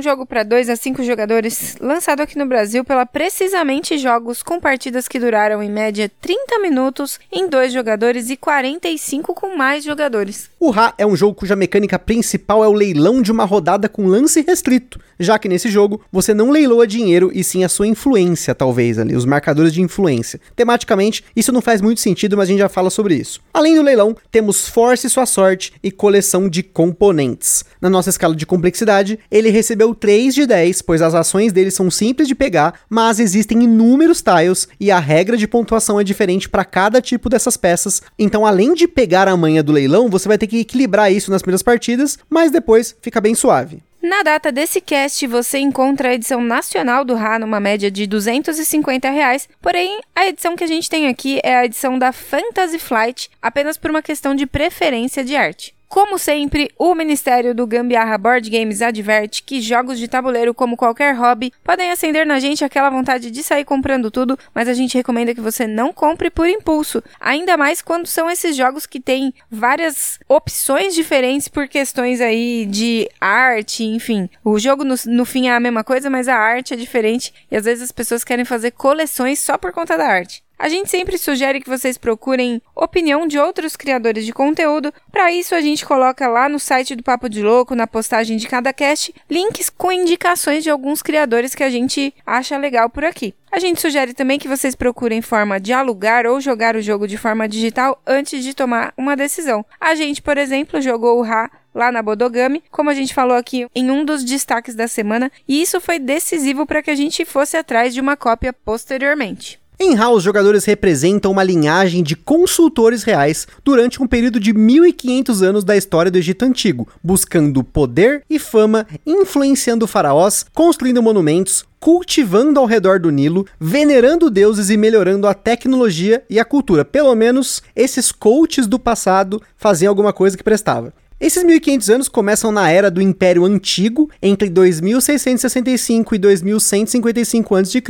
Um 0.02 0.04
jogo 0.04 0.26
para 0.26 0.42
2 0.42 0.68
a 0.68 0.76
5 0.76 1.04
jogadores, 1.04 1.76
lançado 1.80 2.22
aqui 2.22 2.36
no 2.36 2.48
Brasil 2.48 2.84
pela 2.84 3.06
Precisamente 3.06 4.00
Jogos, 4.00 4.42
com 4.42 4.60
partidas 4.60 5.08
que 5.08 5.20
duraram 5.20 5.62
em 5.62 5.70
média 5.70 6.12
30 6.20 6.58
minutos 6.58 7.20
em 7.32 7.48
dois 7.48 7.72
jogadores 7.72 8.32
e 8.32 8.36
45 8.36 9.36
com 9.36 9.56
mais 9.56 9.84
jogadores. 9.84 10.50
O 10.60 10.72
Ra 10.72 10.96
é 10.98 11.06
um 11.06 11.16
jogo 11.16 11.36
cuja 11.36 11.56
mecânica 11.56 12.00
principal 12.00 12.64
é 12.64 12.68
o 12.68 12.74
leilão 12.74 13.22
de 13.22 13.32
uma 13.32 13.46
rodada 13.46 13.88
com 13.88 14.08
lance 14.08 14.42
restrito, 14.42 15.00
já 15.20 15.38
que 15.38 15.48
nesse 15.48 15.70
jogo 15.70 16.02
você 16.12 16.34
não 16.34 16.50
leiloa 16.50 16.88
dinheiro 16.88 17.30
e 17.32 17.44
sim 17.44 17.64
a 17.64 17.70
sua 17.70 17.86
influência, 17.86 18.56
talvez 18.56 18.98
ali, 18.98 19.16
os 19.16 19.26
marcadores 19.26 19.72
de 19.72 19.84
influência. 19.84 20.42
Tematicamente, 20.56 21.24
isso 21.36 21.52
não 21.52 21.62
faz 21.62 21.80
muito 21.80 22.02
sentido, 22.02 22.36
mas 22.36 22.48
a 22.48 22.52
gente 22.52 22.60
já 22.60 22.70
fala 22.70 22.90
sobre 22.90 23.14
isso. 23.14 23.40
Além 23.54 23.76
do 23.76 23.84
leilão, 23.84 24.18
temos 24.32 24.68
Force 24.68 25.08
Sua 25.08 25.28
Sorte 25.28 25.74
e 25.84 25.92
coleção 25.92 26.50
de 26.50 26.64
componentes. 26.64 27.64
Na 27.80 27.90
nossa 27.90 28.10
escala 28.10 28.36
de 28.36 28.48
complexidade, 28.48 29.20
ele 29.30 29.52
recebeu 29.52 29.91
recebeu 29.92 29.96
3 29.96 30.34
de 30.34 30.46
10, 30.46 30.82
pois 30.82 31.02
as 31.02 31.14
ações 31.14 31.54
dele 31.54 31.72
são 31.72 31.92
simples 31.92 32.28
de 32.28 32.36
pegar, 32.36 32.82
mas 32.90 33.20
existem 33.20 33.64
inúmeros 33.64 34.22
tiles 34.22 34.68
e 34.80 34.90
a 34.90 35.00
regra 35.00 35.38
de 35.38 35.48
pontuação 35.48 36.00
é 36.00 36.04
diferente 36.04 36.50
para 36.50 36.66
cada 36.66 37.02
tipo 37.02 37.30
dessas 37.30 37.58
peças. 37.58 38.02
Então, 38.18 38.46
além 38.46 38.74
de 38.74 38.88
pegar 38.88 39.28
a 39.28 39.38
manha 39.38 39.62
do 39.62 39.72
leilão, 39.72 40.10
você 40.10 40.28
vai 40.28 40.38
ter 40.38 40.48
que 40.48 40.60
equilibrar 40.60 41.12
isso 41.12 41.32
nas 41.32 41.42
primeiras 41.42 41.64
partidas, 41.64 42.18
mas 42.30 42.52
depois 42.52 42.96
fica 43.02 43.22
bem 43.22 43.36
suave. 43.36 43.84
Na 44.02 44.24
data 44.24 44.52
desse 44.52 44.82
cast, 44.82 45.28
você 45.28 45.60
encontra 45.60 46.10
a 46.10 46.14
edição 46.16 46.42
nacional 46.42 47.06
do 47.06 47.14
Ra 47.14 47.38
numa 47.38 47.60
média 47.60 47.92
de 47.92 48.08
250 48.08 49.08
reais, 49.12 49.48
porém, 49.62 50.00
a 50.16 50.28
edição 50.28 50.56
que 50.56 50.64
a 50.64 50.68
gente 50.68 50.90
tem 50.90 51.08
aqui 51.08 51.40
é 51.44 51.56
a 51.56 51.66
edição 51.66 52.00
da 52.00 52.12
Fantasy 52.12 52.80
Flight, 52.80 53.30
apenas 53.40 53.78
por 53.78 53.92
uma 53.92 54.02
questão 54.02 54.34
de 54.34 54.48
preferência 54.48 55.24
de 55.24 55.36
arte. 55.36 55.76
Como 55.92 56.18
sempre, 56.18 56.72
o 56.80 56.96
Ministério 56.96 57.54
do 57.54 57.68
Gambiarra 57.68 58.18
Board 58.18 58.50
Games 58.50 58.82
adverte 58.82 59.44
que 59.44 59.60
jogos 59.60 60.00
de 60.00 60.08
tabuleiro, 60.08 60.54
como 60.54 60.78
qualquer 60.78 61.14
hobby, 61.14 61.52
podem 61.66 61.92
acender 61.92 62.26
na 62.26 62.40
gente 62.40 62.64
aquela 62.64 62.90
vontade 62.90 63.30
de 63.30 63.44
sair 63.44 63.66
comprando 63.66 64.10
tudo, 64.10 64.40
mas 64.56 64.70
a 64.70 64.74
gente 64.74 64.96
recomenda 64.96 65.36
que 65.36 65.42
você 65.42 65.68
não 65.68 65.92
compre 65.92 66.30
por 66.30 66.48
impulso, 66.48 67.04
ainda 67.20 67.58
mais 67.58 67.82
quando 67.82 68.08
são 68.08 68.32
esses 68.32 68.56
jogos 68.56 68.86
que 68.86 69.02
têm 69.02 69.34
várias 69.52 70.18
opções 70.30 70.96
diferentes 70.96 71.50
por 71.50 71.68
questões 71.68 72.22
aí 72.22 72.66
de 72.66 73.10
arte, 73.20 73.84
enfim. 73.84 74.30
O 74.46 74.58
jogo 74.58 74.86
no, 74.86 74.96
no 75.08 75.26
fim 75.26 75.50
é 75.50 75.54
a 75.54 75.60
mesma 75.60 75.84
coisa, 75.84 76.10
mas 76.10 76.30
a 76.30 76.38
arte 76.38 76.74
é 76.74 76.78
diferente 76.78 77.34
e 77.52 77.58
às 77.58 77.66
vezes 77.66 77.84
as 77.84 77.92
pessoas 77.92 78.24
querem 78.24 78.46
fazer 78.46 78.72
coleções 78.72 79.40
só 79.40 79.58
por 79.58 79.74
conta 79.74 79.98
da 79.98 80.08
arte. 80.08 80.42
A 80.62 80.70
gente 80.70 80.92
sempre 80.92 81.18
sugere 81.18 81.60
que 81.60 81.68
vocês 81.68 81.98
procurem 81.98 82.62
opinião 82.76 83.26
de 83.26 83.40
outros 83.40 83.76
criadores 83.76 84.24
de 84.24 84.32
conteúdo. 84.32 84.94
Para 85.12 85.32
isso, 85.32 85.56
a 85.56 85.60
gente 85.60 85.84
coloca 85.84 86.28
lá 86.28 86.48
no 86.48 86.60
site 86.60 86.96
do 86.96 87.02
Papo 87.02 87.28
de 87.28 87.42
Louco, 87.42 87.74
na 87.74 87.88
postagem 87.88 88.38
de 88.38 88.48
cada 88.48 88.72
cast, 88.72 89.12
links 89.28 89.72
com 89.72 89.92
indicações 89.92 90.64
de 90.64 90.70
alguns 90.70 91.02
criadores 91.02 91.56
que 91.56 91.64
a 91.64 91.70
gente 91.72 92.14
acha 92.24 92.60
legal 92.60 92.92
por 92.92 93.04
aqui. 93.04 93.34
A 93.52 93.58
gente 93.58 93.82
sugere 93.82 94.14
também 94.14 94.38
que 94.38 94.48
vocês 94.48 94.76
procurem 94.76 95.20
forma 95.20 95.60
de 95.60 95.74
alugar 95.74 96.28
ou 96.28 96.40
jogar 96.40 96.76
o 96.76 96.82
jogo 96.82 97.08
de 97.08 97.18
forma 97.18 97.50
digital 97.50 98.00
antes 98.06 98.44
de 98.44 98.54
tomar 98.54 98.94
uma 98.96 99.16
decisão. 99.16 99.66
A 99.80 99.96
gente, 99.96 100.22
por 100.22 100.38
exemplo, 100.38 100.80
jogou 100.80 101.18
o 101.18 101.24
Ra 101.24 101.50
lá 101.74 101.92
na 101.92 102.04
Bodogami, 102.04 102.64
como 102.70 102.92
a 102.92 102.94
gente 102.94 103.16
falou 103.16 103.36
aqui 103.36 103.66
em 103.74 103.90
um 103.90 104.06
dos 104.06 104.24
destaques 104.24 104.76
da 104.76 104.88
semana, 104.88 105.32
e 105.48 105.60
isso 105.60 105.82
foi 105.82 105.98
decisivo 105.98 106.68
para 106.68 106.84
que 106.84 106.92
a 106.92 106.96
gente 106.96 107.26
fosse 107.26 107.58
atrás 107.58 107.96
de 107.96 108.00
uma 108.00 108.16
cópia 108.16 108.54
posteriormente. 108.54 109.61
Em 109.84 109.98
os 110.00 110.22
jogadores 110.22 110.64
representam 110.64 111.32
uma 111.32 111.44
linhagem 111.44 112.04
de 112.04 112.16
consultores 112.16 113.02
reais 113.02 113.48
durante 113.64 114.00
um 114.00 114.06
período 114.06 114.40
de 114.40 114.54
1500 114.54 115.42
anos 115.42 115.64
da 115.64 115.76
história 115.76 116.12
do 116.12 116.20
Egito 116.20 116.46
Antigo, 116.46 116.88
buscando 117.04 117.64
poder 117.64 118.24
e 118.30 118.38
fama, 118.38 118.86
influenciando 119.04 119.88
faraós, 119.88 120.46
construindo 120.54 121.02
monumentos, 121.02 121.66
cultivando 121.80 122.60
ao 122.60 122.68
redor 122.68 123.00
do 123.00 123.10
Nilo, 123.10 123.48
venerando 123.60 124.30
deuses 124.30 124.70
e 124.70 124.78
melhorando 124.78 125.26
a 125.26 125.34
tecnologia 125.34 126.24
e 126.30 126.40
a 126.40 126.46
cultura. 126.46 126.86
Pelo 126.86 127.16
menos 127.16 127.64
esses 127.76 128.12
coaches 128.12 128.68
do 128.68 128.78
passado 128.78 129.42
faziam 129.58 129.90
alguma 129.90 130.14
coisa 130.14 130.38
que 130.38 130.44
prestava. 130.44 130.94
Esses 131.22 131.44
1500 131.44 131.90
anos 131.92 132.10
começam 132.10 132.52
na 132.52 132.68
era 132.72 132.90
do 132.90 133.00
Império 133.00 133.46
Antigo, 133.46 134.10
entre 134.20 134.50
2665 134.50 136.16
e 136.16 136.18
2155 136.18 137.56
a.C., 137.56 137.84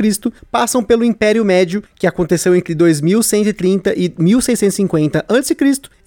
passam 0.50 0.84
pelo 0.84 1.02
Império 1.02 1.42
Médio, 1.42 1.82
que 1.94 2.06
aconteceu 2.06 2.54
entre 2.54 2.74
2130 2.74 3.94
e 3.96 4.14
1650 4.18 5.24
a.C., 5.26 5.56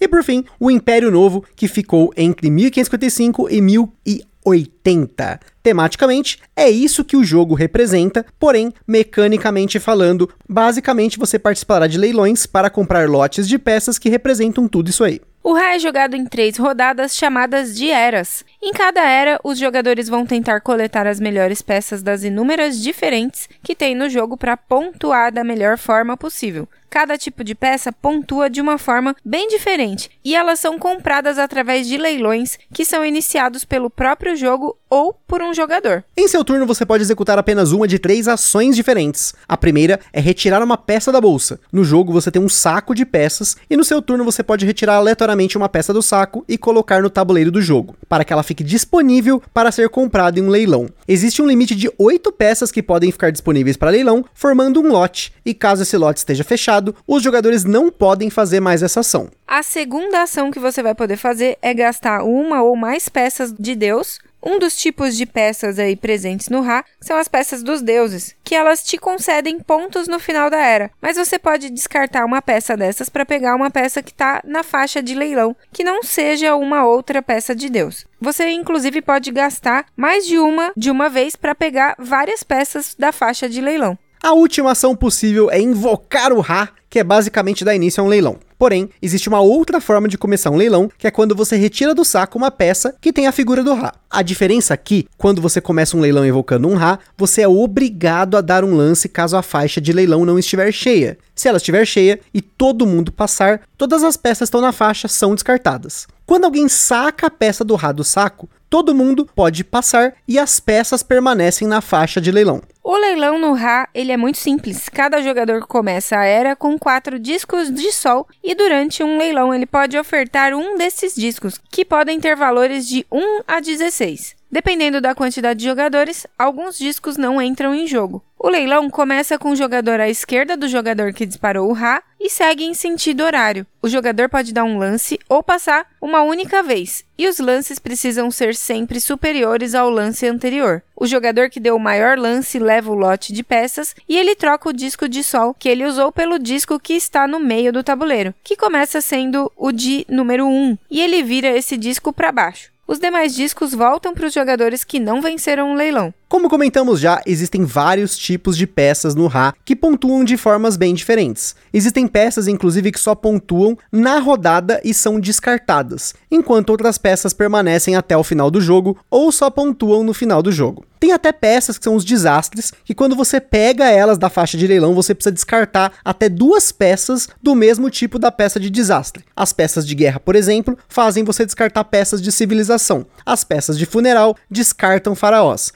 e 0.00 0.06
por 0.06 0.22
fim, 0.22 0.44
o 0.60 0.70
Império 0.70 1.10
Novo, 1.10 1.42
que 1.56 1.66
ficou 1.66 2.12
entre 2.16 2.48
1555 2.48 3.50
e 3.50 3.60
1080. 3.60 5.40
Tematicamente, 5.64 6.38
é 6.54 6.70
isso 6.70 7.04
que 7.04 7.16
o 7.16 7.24
jogo 7.24 7.56
representa, 7.56 8.24
porém, 8.38 8.72
mecanicamente 8.86 9.80
falando, 9.80 10.30
basicamente 10.48 11.18
você 11.18 11.40
participará 11.40 11.88
de 11.88 11.98
leilões 11.98 12.46
para 12.46 12.70
comprar 12.70 13.08
lotes 13.08 13.48
de 13.48 13.58
peças 13.58 13.98
que 13.98 14.08
representam 14.08 14.68
tudo 14.68 14.90
isso 14.90 15.02
aí. 15.02 15.20
O 15.46 15.52
Ra 15.52 15.76
é 15.76 15.78
jogado 15.78 16.16
em 16.16 16.24
três 16.24 16.56
rodadas 16.56 17.14
chamadas 17.14 17.72
de 17.72 17.88
eras. 17.88 18.44
Em 18.60 18.72
cada 18.72 19.00
era, 19.00 19.38
os 19.44 19.56
jogadores 19.56 20.08
vão 20.08 20.26
tentar 20.26 20.60
coletar 20.60 21.06
as 21.06 21.20
melhores 21.20 21.62
peças 21.62 22.02
das 22.02 22.24
inúmeras 22.24 22.82
diferentes 22.82 23.48
que 23.62 23.72
tem 23.72 23.94
no 23.94 24.10
jogo 24.10 24.36
para 24.36 24.56
pontuar 24.56 25.30
da 25.30 25.44
melhor 25.44 25.78
forma 25.78 26.16
possível. 26.16 26.68
Cada 26.88 27.18
tipo 27.18 27.44
de 27.44 27.54
peça 27.54 27.92
pontua 27.92 28.48
de 28.48 28.60
uma 28.60 28.78
forma 28.78 29.14
bem 29.24 29.48
diferente 29.48 30.10
e 30.24 30.34
elas 30.34 30.60
são 30.60 30.78
compradas 30.78 31.38
através 31.38 31.86
de 31.86 31.96
leilões 31.96 32.58
que 32.72 32.84
são 32.84 33.04
iniciados 33.04 33.64
pelo 33.64 33.90
próprio 33.90 34.36
jogo 34.36 34.76
ou 34.88 35.12
por 35.26 35.42
um 35.42 35.52
jogador. 35.52 36.04
Em 36.16 36.28
seu 36.28 36.44
turno, 36.44 36.66
você 36.66 36.86
pode 36.86 37.02
executar 37.02 37.38
apenas 37.38 37.72
uma 37.72 37.88
de 37.88 37.98
três 37.98 38.28
ações 38.28 38.76
diferentes. 38.76 39.34
A 39.48 39.56
primeira 39.56 40.00
é 40.12 40.20
retirar 40.20 40.62
uma 40.62 40.76
peça 40.76 41.10
da 41.10 41.20
bolsa. 41.20 41.60
No 41.72 41.84
jogo, 41.84 42.12
você 42.12 42.30
tem 42.30 42.40
um 42.40 42.48
saco 42.48 42.94
de 42.94 43.04
peças 43.04 43.56
e 43.68 43.76
no 43.76 43.84
seu 43.84 44.00
turno 44.00 44.24
você 44.24 44.42
pode 44.42 44.64
retirar 44.64 44.96
aleatoriamente 44.96 45.56
uma 45.56 45.68
peça 45.68 45.92
do 45.92 46.02
saco 46.02 46.44
e 46.48 46.56
colocar 46.56 47.02
no 47.02 47.10
tabuleiro 47.10 47.50
do 47.50 47.60
jogo, 47.60 47.96
para 48.08 48.24
que 48.24 48.32
ela 48.32 48.42
fique 48.42 48.62
disponível 48.62 49.42
para 49.52 49.72
ser 49.72 49.88
comprada 49.88 50.38
em 50.38 50.42
um 50.42 50.48
leilão. 50.48 50.88
Existe 51.08 51.42
um 51.42 51.46
limite 51.46 51.74
de 51.74 51.90
oito 51.98 52.30
peças 52.30 52.70
que 52.70 52.82
podem 52.82 53.10
ficar 53.10 53.30
disponíveis 53.30 53.76
para 53.76 53.90
leilão, 53.90 54.24
formando 54.34 54.80
um 54.80 54.88
lote, 54.88 55.32
e 55.44 55.52
caso 55.52 55.82
esse 55.82 55.96
lote 55.96 56.18
esteja 56.18 56.44
fechado, 56.44 56.75
os 57.06 57.22
jogadores 57.22 57.64
não 57.64 57.90
podem 57.90 58.30
fazer 58.30 58.60
mais 58.60 58.82
essa 58.82 59.00
ação. 59.00 59.28
A 59.46 59.62
segunda 59.62 60.22
ação 60.22 60.50
que 60.50 60.58
você 60.58 60.82
vai 60.82 60.94
poder 60.94 61.16
fazer 61.16 61.58
é 61.62 61.72
gastar 61.72 62.22
uma 62.24 62.62
ou 62.62 62.76
mais 62.76 63.08
peças 63.08 63.52
de 63.52 63.74
Deus 63.74 64.18
um 64.48 64.60
dos 64.60 64.76
tipos 64.76 65.16
de 65.16 65.26
peças 65.26 65.76
aí 65.76 65.96
presentes 65.96 66.48
no 66.48 66.60
Ra 66.60 66.84
são 67.00 67.16
as 67.18 67.26
peças 67.26 67.64
dos 67.64 67.82
deuses, 67.82 68.36
que 68.44 68.54
elas 68.54 68.80
te 68.80 68.96
concedem 68.96 69.58
pontos 69.58 70.06
no 70.06 70.20
final 70.20 70.48
da 70.48 70.58
era, 70.58 70.88
mas 71.02 71.16
você 71.16 71.36
pode 71.36 71.68
descartar 71.68 72.24
uma 72.24 72.40
peça 72.40 72.76
dessas 72.76 73.08
para 73.08 73.26
pegar 73.26 73.56
uma 73.56 73.72
peça 73.72 74.00
que 74.00 74.12
está 74.12 74.40
na 74.44 74.62
faixa 74.62 75.02
de 75.02 75.16
leilão, 75.16 75.56
que 75.72 75.82
não 75.82 76.00
seja 76.00 76.54
uma 76.54 76.86
outra 76.86 77.20
peça 77.20 77.56
de 77.56 77.68
deus. 77.68 78.06
Você 78.20 78.48
inclusive 78.50 79.02
pode 79.02 79.32
gastar 79.32 79.86
mais 79.96 80.24
de 80.24 80.38
uma 80.38 80.72
de 80.76 80.92
uma 80.92 81.08
vez 81.08 81.34
para 81.34 81.52
pegar 81.52 81.96
várias 81.98 82.44
peças 82.44 82.94
da 82.96 83.10
faixa 83.10 83.48
de 83.48 83.60
leilão. 83.60 83.98
A 84.26 84.32
última 84.32 84.72
ação 84.72 84.96
possível 84.96 85.48
é 85.52 85.60
invocar 85.60 86.32
o 86.32 86.40
Ra, 86.40 86.70
que 86.90 86.98
é 86.98 87.04
basicamente 87.04 87.64
dar 87.64 87.76
início 87.76 88.02
a 88.02 88.04
um 88.04 88.08
leilão. 88.08 88.40
Porém, 88.58 88.90
existe 89.00 89.28
uma 89.28 89.40
outra 89.40 89.80
forma 89.80 90.08
de 90.08 90.18
começar 90.18 90.50
um 90.50 90.56
leilão, 90.56 90.90
que 90.98 91.06
é 91.06 91.12
quando 91.12 91.32
você 91.32 91.54
retira 91.54 91.94
do 91.94 92.04
saco 92.04 92.36
uma 92.36 92.50
peça 92.50 92.92
que 93.00 93.12
tem 93.12 93.28
a 93.28 93.32
figura 93.32 93.62
do 93.62 93.72
Ra. 93.72 93.94
A 94.10 94.22
diferença 94.22 94.74
aqui, 94.74 95.06
quando 95.16 95.40
você 95.40 95.60
começa 95.60 95.96
um 95.96 96.00
leilão 96.00 96.26
evocando 96.26 96.66
um 96.66 96.74
Ra, 96.74 96.98
você 97.16 97.42
é 97.42 97.48
obrigado 97.48 98.36
a 98.36 98.40
dar 98.40 98.64
um 98.64 98.74
lance 98.74 99.08
caso 99.08 99.36
a 99.36 99.42
faixa 99.42 99.80
de 99.80 99.92
leilão 99.92 100.24
não 100.24 100.40
estiver 100.40 100.72
cheia. 100.72 101.16
Se 101.32 101.46
ela 101.46 101.58
estiver 101.58 101.86
cheia 101.86 102.18
e 102.34 102.42
todo 102.42 102.84
mundo 102.84 103.12
passar, 103.12 103.60
todas 103.78 104.02
as 104.02 104.16
peças 104.16 104.38
que 104.38 104.44
estão 104.44 104.60
na 104.60 104.72
faixa 104.72 105.06
são 105.06 105.34
descartadas. 105.34 106.08
Quando 106.26 106.46
alguém 106.46 106.68
saca 106.68 107.28
a 107.28 107.30
peça 107.30 107.64
do 107.64 107.76
Ra 107.76 107.92
do 107.92 108.02
saco, 108.02 108.48
todo 108.68 108.94
mundo 108.94 109.28
pode 109.34 109.64
passar 109.64 110.14
e 110.26 110.38
as 110.38 110.60
peças 110.60 111.02
permanecem 111.02 111.66
na 111.66 111.80
faixa 111.80 112.20
de 112.20 112.30
leilão. 112.30 112.62
O 112.82 112.96
leilão 112.96 113.38
no 113.38 113.52
Ra, 113.52 113.88
ele 113.92 114.12
é 114.12 114.16
muito 114.16 114.38
simples. 114.38 114.88
Cada 114.88 115.20
jogador 115.20 115.66
começa 115.66 116.16
a 116.16 116.24
era 116.24 116.54
com 116.54 116.78
quatro 116.78 117.18
discos 117.18 117.68
de 117.68 117.90
sol 117.90 118.28
e 118.42 118.54
durante 118.54 119.02
um 119.02 119.18
leilão 119.18 119.52
ele 119.52 119.66
pode 119.66 119.98
ofertar 119.98 120.54
um 120.54 120.76
desses 120.76 121.14
discos, 121.14 121.60
que 121.70 121.84
podem 121.84 122.20
ter 122.20 122.36
valores 122.36 122.86
de 122.86 123.04
1 123.10 123.40
a 123.46 123.60
16. 123.60 124.36
Dependendo 124.50 125.00
da 125.00 125.14
quantidade 125.14 125.58
de 125.58 125.66
jogadores, 125.66 126.26
alguns 126.38 126.78
discos 126.78 127.16
não 127.16 127.42
entram 127.42 127.74
em 127.74 127.86
jogo. 127.86 128.22
O 128.38 128.50
leilão 128.50 128.90
começa 128.90 129.38
com 129.38 129.50
o 129.50 129.56
jogador 129.56 129.98
à 129.98 130.10
esquerda 130.10 130.58
do 130.58 130.68
jogador 130.68 131.12
que 131.14 131.24
disparou 131.24 131.70
o 131.70 131.72
Ra 131.72 132.02
e 132.20 132.28
segue 132.28 132.64
em 132.64 132.74
sentido 132.74 133.24
horário. 133.24 133.66
O 133.80 133.88
jogador 133.88 134.28
pode 134.28 134.52
dar 134.52 134.62
um 134.62 134.76
lance 134.76 135.18
ou 135.26 135.42
passar 135.42 135.86
uma 136.02 136.22
única 136.22 136.62
vez, 136.62 137.02
e 137.16 137.26
os 137.26 137.38
lances 137.38 137.78
precisam 137.78 138.30
ser 138.30 138.54
sempre 138.54 139.00
superiores 139.00 139.74
ao 139.74 139.88
lance 139.88 140.26
anterior. 140.26 140.82
O 140.94 141.06
jogador 141.06 141.48
que 141.48 141.58
deu 141.58 141.76
o 141.76 141.80
maior 141.80 142.18
lance 142.18 142.58
leva 142.58 142.90
o 142.90 142.94
lote 142.94 143.32
de 143.32 143.42
peças 143.42 143.96
e 144.06 144.18
ele 144.18 144.34
troca 144.34 144.68
o 144.68 144.72
disco 144.72 145.08
de 145.08 145.24
sol 145.24 145.54
que 145.54 145.68
ele 145.68 145.86
usou 145.86 146.12
pelo 146.12 146.38
disco 146.38 146.78
que 146.78 146.92
está 146.92 147.26
no 147.26 147.40
meio 147.40 147.72
do 147.72 147.82
tabuleiro, 147.82 148.34
que 148.44 148.54
começa 148.54 149.00
sendo 149.00 149.50
o 149.56 149.72
de 149.72 150.06
número 150.10 150.46
1, 150.46 150.76
e 150.90 151.00
ele 151.00 151.22
vira 151.22 151.48
esse 151.48 151.76
disco 151.76 152.12
para 152.12 152.32
baixo. 152.32 152.70
Os 152.88 153.00
demais 153.00 153.34
discos 153.34 153.74
voltam 153.74 154.14
para 154.14 154.26
os 154.26 154.32
jogadores 154.32 154.84
que 154.84 155.00
não 155.00 155.20
venceram 155.20 155.72
o 155.72 155.74
leilão. 155.74 156.14
Como 156.36 156.50
comentamos 156.50 157.00
já, 157.00 157.22
existem 157.24 157.64
vários 157.64 158.14
tipos 158.14 158.58
de 158.58 158.66
peças 158.66 159.14
no 159.14 159.26
Ra 159.26 159.54
que 159.64 159.74
pontuam 159.74 160.22
de 160.22 160.36
formas 160.36 160.76
bem 160.76 160.92
diferentes. 160.92 161.56
Existem 161.72 162.06
peças, 162.06 162.46
inclusive, 162.46 162.92
que 162.92 163.00
só 163.00 163.14
pontuam 163.14 163.74
na 163.90 164.18
rodada 164.18 164.78
e 164.84 164.92
são 164.92 165.18
descartadas, 165.18 166.14
enquanto 166.30 166.68
outras 166.68 166.98
peças 166.98 167.32
permanecem 167.32 167.96
até 167.96 168.14
o 168.14 168.22
final 168.22 168.50
do 168.50 168.60
jogo 168.60 168.98
ou 169.10 169.32
só 169.32 169.48
pontuam 169.48 170.04
no 170.04 170.12
final 170.12 170.42
do 170.42 170.52
jogo. 170.52 170.84
Tem 170.98 171.12
até 171.12 171.30
peças 171.30 171.76
que 171.76 171.84
são 171.84 171.94
os 171.94 172.04
desastres, 172.04 172.72
que 172.84 172.94
quando 172.94 173.14
você 173.14 173.38
pega 173.38 173.90
elas 173.90 174.16
da 174.16 174.30
faixa 174.30 174.56
de 174.56 174.66
leilão, 174.66 174.94
você 174.94 175.14
precisa 175.14 175.32
descartar 175.32 175.92
até 176.04 176.28
duas 176.28 176.72
peças 176.72 177.28
do 177.42 177.54
mesmo 177.54 177.90
tipo 177.90 178.18
da 178.18 178.32
peça 178.32 178.58
de 178.58 178.70
desastre. 178.70 179.24
As 179.34 179.52
peças 179.52 179.86
de 179.86 179.94
guerra, 179.94 180.18
por 180.18 180.34
exemplo, 180.34 180.76
fazem 180.88 181.22
você 181.22 181.44
descartar 181.44 181.84
peças 181.84 182.20
de 182.22 182.32
civilização. 182.32 183.06
As 183.24 183.44
peças 183.44 183.78
de 183.78 183.84
funeral 183.84 184.36
descartam 184.50 185.14
faraós 185.14 185.72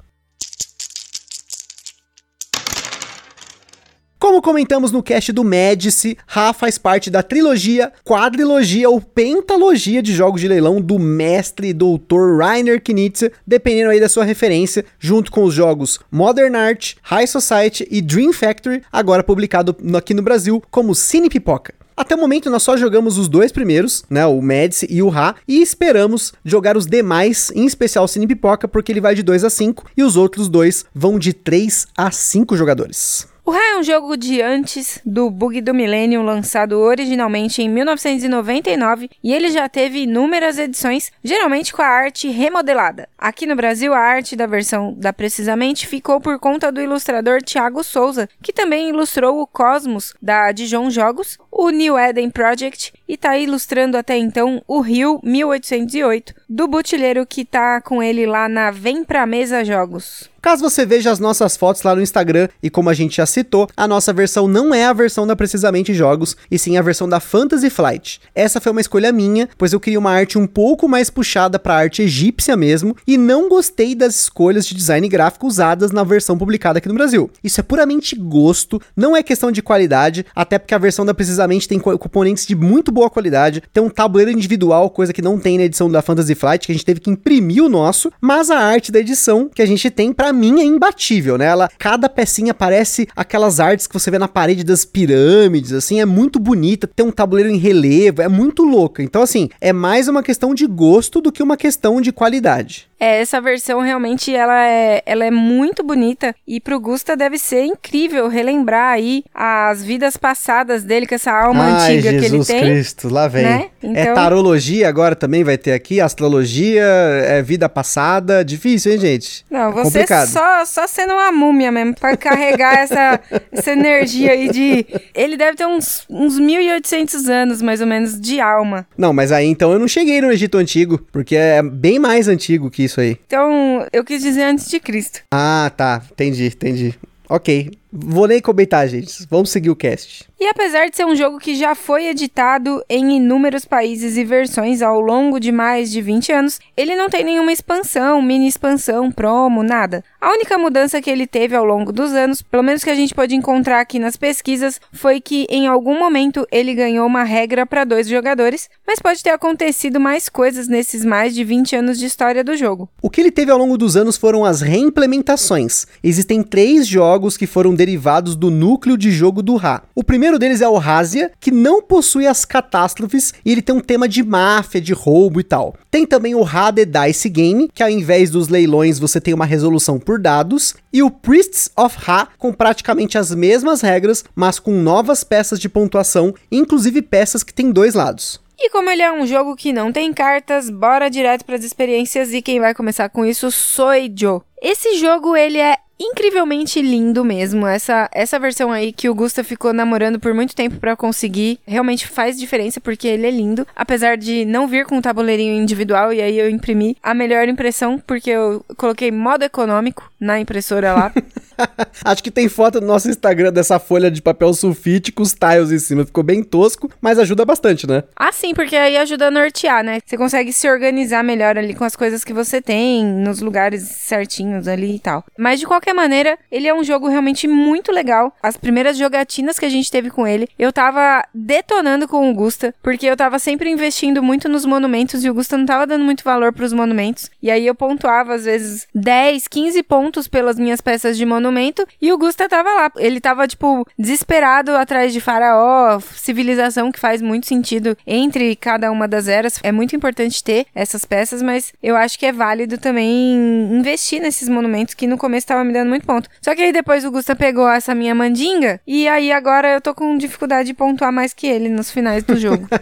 Como 4.24 4.42
comentamos 4.42 4.90
no 4.90 5.04
cast 5.04 5.34
do 5.34 5.44
Médici, 5.44 6.18
Ra 6.26 6.54
faz 6.54 6.78
parte 6.78 7.12
da 7.12 7.22
trilogia, 7.22 7.92
quadrilogia 8.06 8.90
ou 8.90 9.02
pentalogia 9.02 10.02
de 10.02 10.14
jogos 10.14 10.40
de 10.40 10.48
leilão 10.48 10.80
do 10.80 10.98
mestre 10.98 11.74
doutor 11.74 12.38
Rainer 12.38 12.82
Knizia, 12.82 13.34
dependendo 13.46 13.90
aí 13.90 14.00
da 14.00 14.08
sua 14.08 14.24
referência, 14.24 14.86
junto 14.98 15.30
com 15.30 15.44
os 15.44 15.54
jogos 15.54 16.00
Modern 16.10 16.56
Art, 16.56 16.94
High 17.02 17.28
Society 17.28 17.86
e 17.92 18.02
Dream 18.02 18.32
Factory, 18.32 18.82
agora 18.90 19.26
publicado 19.26 19.76
aqui 19.94 20.14
no 20.14 20.22
Brasil 20.22 20.64
como 20.72 20.96
Cine 20.96 21.30
Pipoca. 21.30 21.74
Até 21.96 22.16
o 22.16 22.20
momento 22.20 22.50
nós 22.50 22.64
só 22.64 22.76
jogamos 22.76 23.18
os 23.18 23.28
dois 23.28 23.52
primeiros, 23.52 24.04
né, 24.10 24.26
o 24.26 24.42
Mads 24.42 24.84
e 24.90 25.02
o 25.02 25.10
Ra, 25.10 25.36
e 25.48 25.62
esperamos 25.62 26.34
jogar 26.44 26.76
os 26.76 26.86
demais, 26.86 27.52
em 27.56 27.66
especial 27.66 28.06
o 28.06 28.08
Cine 28.08 28.28
Pipoca, 28.28 28.68
porque 28.68 28.92
ele 28.92 29.02
vai 29.02 29.16
de 29.16 29.24
2 29.24 29.44
a 29.44 29.50
5 29.50 29.86
e 29.96 30.04
os 30.04 30.18
outros 30.18 30.50
dois 30.50 30.86
vão 30.94 31.20
de 31.20 31.34
3 31.34 31.88
a 31.96 32.12
5 32.12 32.58
jogadores. 32.58 33.28
O 33.46 33.52
Ra 33.52 33.60
é 33.60 33.78
um 33.78 33.84
jogo 33.84 34.16
de 34.16 34.42
antes 34.42 35.02
do 35.06 35.30
Bug 35.30 35.60
do 35.60 35.74
Millennium, 35.74 36.24
lançado 36.24 36.80
originalmente 36.80 37.62
em 37.62 37.68
1999, 37.68 39.10
e 39.22 39.34
ele 39.34 39.52
já 39.52 39.68
teve 39.68 40.04
inúmeras 40.04 40.58
edições, 40.58 41.12
geralmente 41.22 41.74
com 41.74 41.82
a 41.82 41.86
arte 41.86 42.30
remodelada. 42.30 43.10
Aqui 43.18 43.46
no 43.46 43.54
Brasil, 43.54 43.94
a 43.94 44.00
arte 44.00 44.38
da 44.38 44.48
versão 44.48 44.94
da 44.94 45.12
Precisamente 45.12 45.86
ficou 45.86 46.22
por 46.22 46.40
conta 46.40 46.72
do 46.72 46.80
ilustrador 46.80 47.42
Thiago 47.42 47.84
Souza, 47.84 48.30
que 48.42 48.54
também 48.54 48.88
ilustrou 48.88 49.42
o 49.42 49.48
Cosmos 49.48 50.14
da 50.22 50.54
Dijon 50.54 50.90
Jogos, 50.90 51.38
o 51.56 51.70
New 51.70 51.98
Eden 51.98 52.30
Project 52.30 52.92
e 53.08 53.14
está 53.14 53.38
ilustrando 53.38 53.96
até 53.96 54.18
então 54.18 54.62
o 54.68 54.82
Rio 54.82 55.20
1808, 55.24 56.34
do 56.50 56.68
botilheiro 56.68 57.26
que 57.26 57.42
está 57.42 57.80
com 57.80 58.02
ele 58.02 58.26
lá 58.26 58.50
na 58.50 58.72
Vem 58.72 59.04
Pra 59.04 59.26
Mesa 59.26 59.64
Jogos. 59.64 60.32
Caso 60.42 60.62
você 60.62 60.86
veja 60.86 61.10
as 61.10 61.20
nossas 61.20 61.56
fotos 61.56 61.84
lá 61.84 61.96
no 61.96 62.02
Instagram, 62.02 62.50
e 62.62 62.70
como 62.70 62.90
a 62.90 62.94
gente 62.94 63.16
já 63.16 63.26
citou, 63.26 63.70
a 63.78 63.88
nossa 63.88 64.12
versão 64.12 64.46
não 64.46 64.74
é 64.74 64.84
a 64.84 64.92
versão 64.92 65.26
da 65.26 65.38
Precisamente 65.38 65.94
Jogos, 65.94 66.36
e 66.52 66.60
sim 66.60 66.76
a 66.76 66.82
versão 66.82 67.08
da 67.08 67.22
Fantasy 67.22 67.70
Flight. 67.70 68.20
Essa 68.36 68.60
foi 68.60 68.74
uma 68.74 68.82
escolha 68.82 69.14
minha, 69.14 69.48
pois 69.58 69.72
eu 69.72 69.80
queria 69.80 69.98
uma 69.98 70.12
arte 70.12 70.38
um 70.38 70.46
pouco 70.46 70.86
mais 70.90 71.10
puxada 71.10 71.58
para 71.58 71.78
arte 71.78 72.02
egípcia 72.02 72.58
mesmo, 72.58 72.94
e 73.08 73.18
não 73.18 73.48
gostei 73.48 73.96
das 73.96 74.20
escolhas 74.20 74.66
de 74.66 74.76
design 74.76 75.08
gráfico 75.08 75.48
usadas 75.48 75.94
na 75.94 76.04
versão 76.04 76.38
publicada 76.38 76.80
aqui 76.80 76.90
no 76.90 76.96
Brasil. 76.96 77.32
Isso 77.42 77.62
é 77.62 77.64
puramente 77.64 78.14
gosto, 78.14 78.82
não 78.98 79.16
é 79.16 79.24
questão 79.24 79.50
de 79.50 79.62
qualidade, 79.62 80.26
até 80.36 80.60
porque 80.60 80.76
a 80.76 80.78
versão 80.78 81.06
da 81.06 81.14
Precisamente 81.14 81.43
precisamente 81.44 81.68
tem 81.68 81.80
componentes 81.80 82.46
de 82.46 82.56
muito 82.56 82.92
boa 82.92 83.10
qualidade, 83.10 83.62
tem 83.72 83.84
um 83.84 83.90
tabuleiro 83.90 84.32
individual, 84.32 84.90
coisa 84.90 85.14
que 85.14 85.22
não 85.22 85.38
tem 85.38 85.58
na 85.58 85.66
edição 85.66 85.90
da 85.90 86.02
Fantasy 86.02 86.36
Flight, 86.36 86.66
que 86.66 86.72
a 86.72 86.76
gente 86.76 86.86
teve 86.86 87.00
que 87.00 87.10
imprimir 87.10 87.64
o 87.64 87.70
nosso, 87.70 88.12
mas 88.22 88.50
a 88.50 88.58
arte 88.58 88.92
da 88.92 89.00
edição 89.00 89.50
que 89.54 89.62
a 89.62 89.66
gente 89.66 89.90
tem, 89.90 90.14
para 90.14 90.32
mim, 90.32 90.60
é 90.60 90.64
imbatível, 90.64 91.38
né? 91.38 91.46
Ela, 91.46 91.70
cada 91.78 92.10
pecinha 92.10 92.54
parece 92.54 93.08
aquelas 93.16 93.60
artes 93.60 93.88
que 93.88 93.94
você 93.94 94.10
vê 94.10 94.18
na 94.18 94.28
parede 94.28 94.64
das 94.64 94.86
pirâmides, 94.86 95.74
assim, 95.74 96.00
é 96.00 96.06
muito 96.06 96.40
bonita, 96.40 96.88
tem 96.88 97.06
um 97.06 97.12
tabuleiro 97.12 97.50
em 97.50 97.58
relevo, 97.58 98.22
é 98.22 98.28
muito 98.28 98.64
louca. 98.64 99.04
Então, 99.04 99.22
assim, 99.22 99.50
é 99.60 99.74
mais 99.74 100.08
uma 100.08 100.24
questão 100.24 100.54
de 100.54 100.66
gosto 100.66 101.22
do 101.22 101.32
que 101.32 101.44
uma 101.44 101.58
questão 101.58 102.02
de 102.02 102.12
qualidade. 102.12 102.88
É, 103.04 103.20
essa 103.20 103.42
versão 103.42 103.82
realmente 103.82 104.34
ela 104.34 104.66
é, 104.66 105.04
ela 105.06 105.26
é 105.26 105.32
muito 105.32 105.84
bonita 105.84 106.34
e 106.48 106.62
pro 106.62 106.80
Gusta 106.80 107.18
deve 107.18 107.38
ser 107.38 107.66
incrível 107.66 108.30
relembrar 108.30 108.94
aí 108.94 109.26
as 109.34 109.84
vidas 109.84 110.16
passadas 110.16 110.86
dele 110.86 111.06
com 111.06 111.14
essa 111.14 111.34
alma 111.34 111.82
Ai, 111.82 111.98
antiga 111.98 112.12
Jesus 112.12 112.48
que 112.48 112.54
ele 112.54 112.62
tem. 112.62 112.72
Cristo, 112.72 113.10
lá 113.10 113.28
vem. 113.28 113.44
Né? 113.44 113.70
É 113.84 114.02
Então- 114.04 114.14
tarologia 114.16 114.88
agora 114.88 115.16
também 115.16 115.44
vai 115.44 115.58
ter 115.58 115.74
aqui, 115.74 116.00
astrologia, 116.00 116.84
é 116.84 117.42
vida 117.42 117.68
passada, 117.68 118.44
difícil, 118.44 118.94
hein, 118.94 119.00
gente? 119.00 119.46
Não, 119.50 119.70
É 119.70 119.72
você 119.72 119.84
complicado. 120.00 120.28
só, 120.28 120.66
só 120.66 120.88
sendo 120.88 121.14
uma 121.14 121.32
múmia 121.32 121.72
mesmo, 121.72 121.94
pra 121.96 122.16
carregar 122.16 122.78
essa, 122.80 123.20
essa 123.52 123.72
energia 123.72 124.32
aí 124.32 124.50
de... 124.50 124.86
Ele 125.14 125.36
deve 125.38 125.58
ter 125.58 125.66
uns, 125.66 126.06
uns 126.10 126.40
1.800 126.40 127.28
anos, 127.30 127.62
mais 127.62 127.82
ou 127.82 127.88
menos, 127.88 128.20
de 128.20 128.40
alma. 128.40 128.86
Não, 128.98 129.12
mas 129.14 129.32
aí 129.32 129.48
então 129.48 129.72
eu 129.74 129.80
não 129.80 129.88
cheguei 129.88 130.22
no 130.22 130.32
Egito 130.32 130.58
Antigo, 130.58 130.98
porque 131.12 131.36
é 131.36 131.62
bem 131.62 132.00
mais 132.00 132.28
antigo 132.28 132.70
que 132.72 132.84
isso 132.84 133.00
aí. 133.02 133.18
Então, 133.28 133.86
eu 133.92 134.04
quis 134.04 134.22
dizer 134.22 134.44
antes 134.44 134.70
de 134.70 134.80
Cristo. 134.80 135.20
Ah, 135.32 135.72
tá, 135.76 136.02
entendi, 136.12 136.46
entendi. 136.48 136.94
Ok, 137.30 137.72
vou 137.94 138.28
nem 138.28 138.42
comentar, 138.42 138.88
gente. 138.88 139.28
Vamos 139.30 139.52
seguir 139.52 139.70
o 139.70 139.76
cast. 139.76 140.28
E 140.44 140.48
apesar 140.48 140.90
de 140.90 140.98
ser 140.98 141.06
um 141.06 141.16
jogo 141.16 141.40
que 141.40 141.56
já 141.56 141.74
foi 141.74 142.08
editado 142.08 142.84
em 142.90 143.16
inúmeros 143.16 143.64
países 143.64 144.18
e 144.18 144.26
versões 144.26 144.82
ao 144.82 145.00
longo 145.00 145.40
de 145.40 145.54
mais 145.54 145.90
de 145.90 146.02
20 146.02 146.34
anos, 146.34 146.60
ele 146.76 146.98
não 146.98 147.10
tem 147.10 147.24
nenhuma 147.24 147.54
expansão, 147.54 148.22
mini 148.22 148.48
expansão, 148.48 149.10
promo, 149.10 149.64
nada. 149.64 150.04
A 150.20 150.32
única 150.32 150.58
mudança 150.58 151.02
que 151.02 151.10
ele 151.10 151.26
teve 151.26 151.56
ao 151.56 151.64
longo 151.64 151.94
dos 151.94 152.12
anos, 152.12 152.42
pelo 152.42 152.64
menos 152.64 152.84
que 152.84 152.90
a 152.90 152.96
gente 152.96 153.16
pode 153.16 153.34
encontrar 153.36 153.80
aqui 153.80 154.00
nas 154.00 154.18
pesquisas, 154.18 154.82
foi 154.92 155.22
que 155.22 155.46
em 155.50 155.68
algum 155.68 155.98
momento 155.98 156.46
ele 156.52 156.74
ganhou 156.74 157.08
uma 157.08 157.24
regra 157.24 157.66
para 157.66 157.86
dois 157.86 158.08
jogadores, 158.10 158.70
mas 158.86 159.00
pode 159.00 159.24
ter 159.24 159.30
acontecido 159.30 159.98
mais 159.98 160.28
coisas 160.28 160.68
nesses 160.68 161.06
mais 161.06 161.34
de 161.34 161.44
20 161.46 161.78
anos 161.78 161.98
de 161.98 162.06
história 162.06 162.44
do 162.44 162.58
jogo. 162.58 162.90
O 163.02 163.10
que 163.10 163.22
ele 163.22 163.32
teve 163.32 163.52
ao 163.52 163.58
longo 163.58 163.78
dos 163.78 163.96
anos 163.96 164.18
foram 164.18 164.44
as 164.44 164.62
reimplementações. 164.62 165.86
Existem 166.04 166.44
três 166.44 166.86
jogos 166.86 167.38
que 167.38 167.48
foram 167.48 167.74
derivados 167.84 168.38
do 168.38 168.50
núcleo 168.50 168.98
de 168.98 169.12
jogo 169.12 169.42
do 169.42 169.58
Ra. 169.58 169.84
O 169.94 170.06
primeiro 170.06 170.40
deles 170.40 170.62
é 170.62 170.68
o 170.70 170.78
Razia, 170.78 171.34
que 171.38 171.52
não 171.52 171.82
possui 171.82 172.26
as 172.26 172.46
catástrofes 172.46 173.34
e 173.44 173.52
ele 173.52 173.62
tem 173.62 173.76
um 173.76 173.82
tema 173.82 174.08
de 174.08 174.24
máfia, 174.24 174.80
de 174.80 174.94
roubo 174.94 175.42
e 175.42 175.44
tal. 175.44 175.76
Tem 175.92 176.06
também 176.06 176.34
o 176.34 176.42
Ra 176.44 176.72
The 176.72 176.86
Dice 176.86 177.28
Game, 177.28 177.70
que 177.74 177.84
ao 177.84 177.90
invés 177.90 178.30
dos 178.30 178.48
leilões 178.48 179.00
você 179.00 179.20
tem 179.20 179.34
uma 179.34 179.46
resolução 179.46 180.00
por 180.00 180.18
dados, 180.18 180.76
e 180.94 181.04
o 181.04 181.12
Priests 181.12 181.70
of 181.78 181.98
Ra, 182.00 182.30
com 182.38 182.54
praticamente 182.54 183.18
as 183.18 183.36
mesmas 183.36 183.82
regras, 183.82 184.24
mas 184.34 184.60
com 184.60 184.72
novas 184.72 185.26
peças 185.26 185.60
de 185.60 185.68
pontuação, 185.68 186.34
inclusive 186.50 187.02
peças 187.02 187.44
que 187.44 187.54
têm 187.54 187.70
dois 187.70 187.96
lados. 187.96 188.40
E 188.58 188.70
como 188.70 188.90
ele 188.90 189.02
é 189.02 189.12
um 189.12 189.28
jogo 189.28 189.58
que 189.58 189.74
não 189.74 189.92
tem 189.92 190.14
cartas, 190.14 190.70
bora 190.70 191.10
direto 191.10 191.44
para 191.44 191.56
as 191.56 191.66
experiências 191.66 192.32
e 192.32 192.42
quem 192.42 192.62
vai 192.62 192.74
começar 192.74 193.10
com 193.10 193.26
isso 193.26 193.52
sou 193.52 193.90
Joe. 194.16 194.40
Esse 194.62 194.96
jogo 194.96 195.36
ele 195.36 195.58
é 195.58 195.76
incrivelmente 196.00 196.82
lindo 196.82 197.24
mesmo. 197.24 197.66
Essa 197.68 198.10
essa 198.12 198.40
versão 198.40 198.72
aí 198.72 198.92
que 198.92 199.10
o 199.10 199.16
Gusta 199.16 199.44
ficou 199.44 199.74
namorando 199.74 200.20
por 200.20 200.34
muito 200.34 200.56
tempo 200.56 200.78
para 200.78 200.96
conseguir, 200.96 201.60
realmente 201.66 202.08
faz 202.08 202.38
diferença 202.38 202.80
porque 202.80 203.08
ele 203.08 203.28
é 203.28 203.32
lindo, 203.32 203.68
apesar 203.76 204.18
de 204.18 204.46
não 204.46 204.68
vir 204.68 204.86
com 204.86 204.98
um 204.98 205.02
tabuleirinho 205.02 205.62
individual 205.62 206.14
e 206.14 206.22
aí 206.22 206.38
eu 206.38 206.50
imprimi 206.50 206.98
a 207.02 207.14
melhor 207.14 207.48
impressão 207.48 208.02
porque 208.06 208.30
eu 208.30 208.64
coloquei 208.78 209.12
modo 209.12 209.44
econômico 209.44 210.12
na 210.20 210.40
impressora 210.40 210.94
lá. 210.94 211.14
Acho 212.04 212.24
que 212.24 212.32
tem 212.32 212.50
foto 212.50 212.82
no 212.82 212.88
nosso 212.88 213.10
Instagram 213.10 213.52
dessa 213.52 213.80
folha 213.80 214.10
de 214.10 214.22
papel 214.22 214.54
sulfite 214.54 215.12
com 215.12 215.22
os 215.22 215.34
tiles 215.34 215.72
em 215.72 215.80
cima. 215.80 216.06
Ficou 216.06 216.24
bem 216.24 216.44
tosco, 216.44 216.90
mas 217.02 217.20
ajuda 217.20 217.46
bastante, 217.46 217.88
né? 217.88 218.04
Ah, 218.16 218.32
sim, 218.32 218.54
porque 218.54 218.76
aí 218.76 218.98
ajuda 218.98 219.28
a 219.28 219.32
nortear, 219.32 219.84
né? 219.84 220.00
Você 220.06 220.18
consegue 220.18 220.52
se 220.52 220.70
organizar 220.70 221.24
melhor 221.24 221.58
ali 221.58 221.74
com 221.74 221.84
as 221.84 221.96
coisas 221.96 222.24
que 222.24 222.34
você 222.34 222.62
tem, 222.62 223.06
nos 223.06 223.40
lugares 223.40 223.84
certinhos 223.84 224.68
ali 224.68 224.96
e 224.96 225.00
tal. 225.00 225.24
Mas 225.38 225.60
de 225.60 225.68
qualquer 225.68 225.83
maneira, 225.92 226.38
ele 226.52 226.68
é 226.68 226.74
um 226.74 226.84
jogo 226.84 227.08
realmente 227.08 227.48
muito 227.48 227.92
legal. 227.92 228.32
As 228.44 228.56
primeiras 228.56 228.96
jogatinas 228.96 229.58
que 229.58 229.66
a 229.66 229.70
gente 229.70 229.90
teve 229.90 230.12
com 230.12 230.28
ele, 230.28 230.48
eu 230.60 230.72
tava 230.72 231.26
detonando 231.34 232.08
com 232.08 232.30
o 232.30 232.34
Gusta, 232.36 232.76
porque 232.84 233.08
eu 233.08 233.18
tava 233.18 233.40
sempre 233.40 233.72
investindo 233.72 234.22
muito 234.22 234.48
nos 234.48 234.66
monumentos 234.66 235.26
e 235.26 235.30
o 235.30 235.34
Gusta 235.34 235.58
não 235.58 235.66
tava 235.66 235.88
dando 235.88 236.06
muito 236.06 236.24
valor 236.24 236.54
pros 236.54 236.74
monumentos. 236.74 237.32
E 237.42 237.50
aí 237.50 237.66
eu 237.66 237.74
pontuava 237.74 238.36
às 238.36 238.46
vezes 238.46 238.88
10, 238.94 239.48
15 239.48 239.82
pontos 239.84 240.28
pelas 240.28 240.60
minhas 240.60 240.80
peças 240.80 241.18
de 241.18 241.26
monumento 241.26 241.86
e 242.00 242.12
o 242.14 242.18
Gusta 242.18 242.48
tava 242.48 242.70
lá. 242.70 242.92
Ele 242.98 243.20
tava 243.20 243.48
tipo 243.48 243.88
desesperado 243.98 244.76
atrás 244.76 245.12
de 245.12 245.20
faraó, 245.20 246.00
civilização 246.00 246.92
que 246.92 247.00
faz 247.00 247.22
muito 247.22 247.48
sentido 247.48 247.98
entre 248.06 248.56
cada 248.56 248.92
uma 248.92 249.08
das 249.08 249.28
eras. 249.28 249.60
É 249.64 249.72
muito 249.72 249.96
importante 249.96 250.44
ter 250.44 250.68
essas 250.76 251.06
peças, 251.06 251.42
mas 251.42 251.74
eu 251.82 251.96
acho 251.96 252.20
que 252.20 252.26
é 252.26 252.32
válido 252.32 252.78
também 252.78 253.34
investir 253.72 254.22
nesses 254.22 254.48
monumentos 254.48 254.94
que 254.94 255.08
no 255.08 255.18
começo 255.18 255.48
tava 255.48 255.64
me 255.64 255.73
dando 255.74 255.90
muito 255.90 256.06
ponto. 256.06 256.30
Só 256.42 256.56
que 256.56 256.62
aí 256.62 256.72
depois 256.72 257.04
o 257.04 257.12
Gusta 257.12 257.36
pegou 257.36 257.68
essa 257.68 257.94
minha 257.94 258.16
mandinga 258.16 258.80
e 258.88 259.08
aí 259.08 259.32
agora 259.32 259.74
eu 259.74 259.82
tô 259.82 259.94
com 259.94 260.18
dificuldade 260.18 260.68
de 260.68 260.74
pontuar 260.74 261.12
mais 261.12 261.34
que 261.34 261.48
ele 261.48 261.70
nos 261.70 261.92
finais 261.92 262.24
do 262.24 262.38
jogo. 262.38 262.68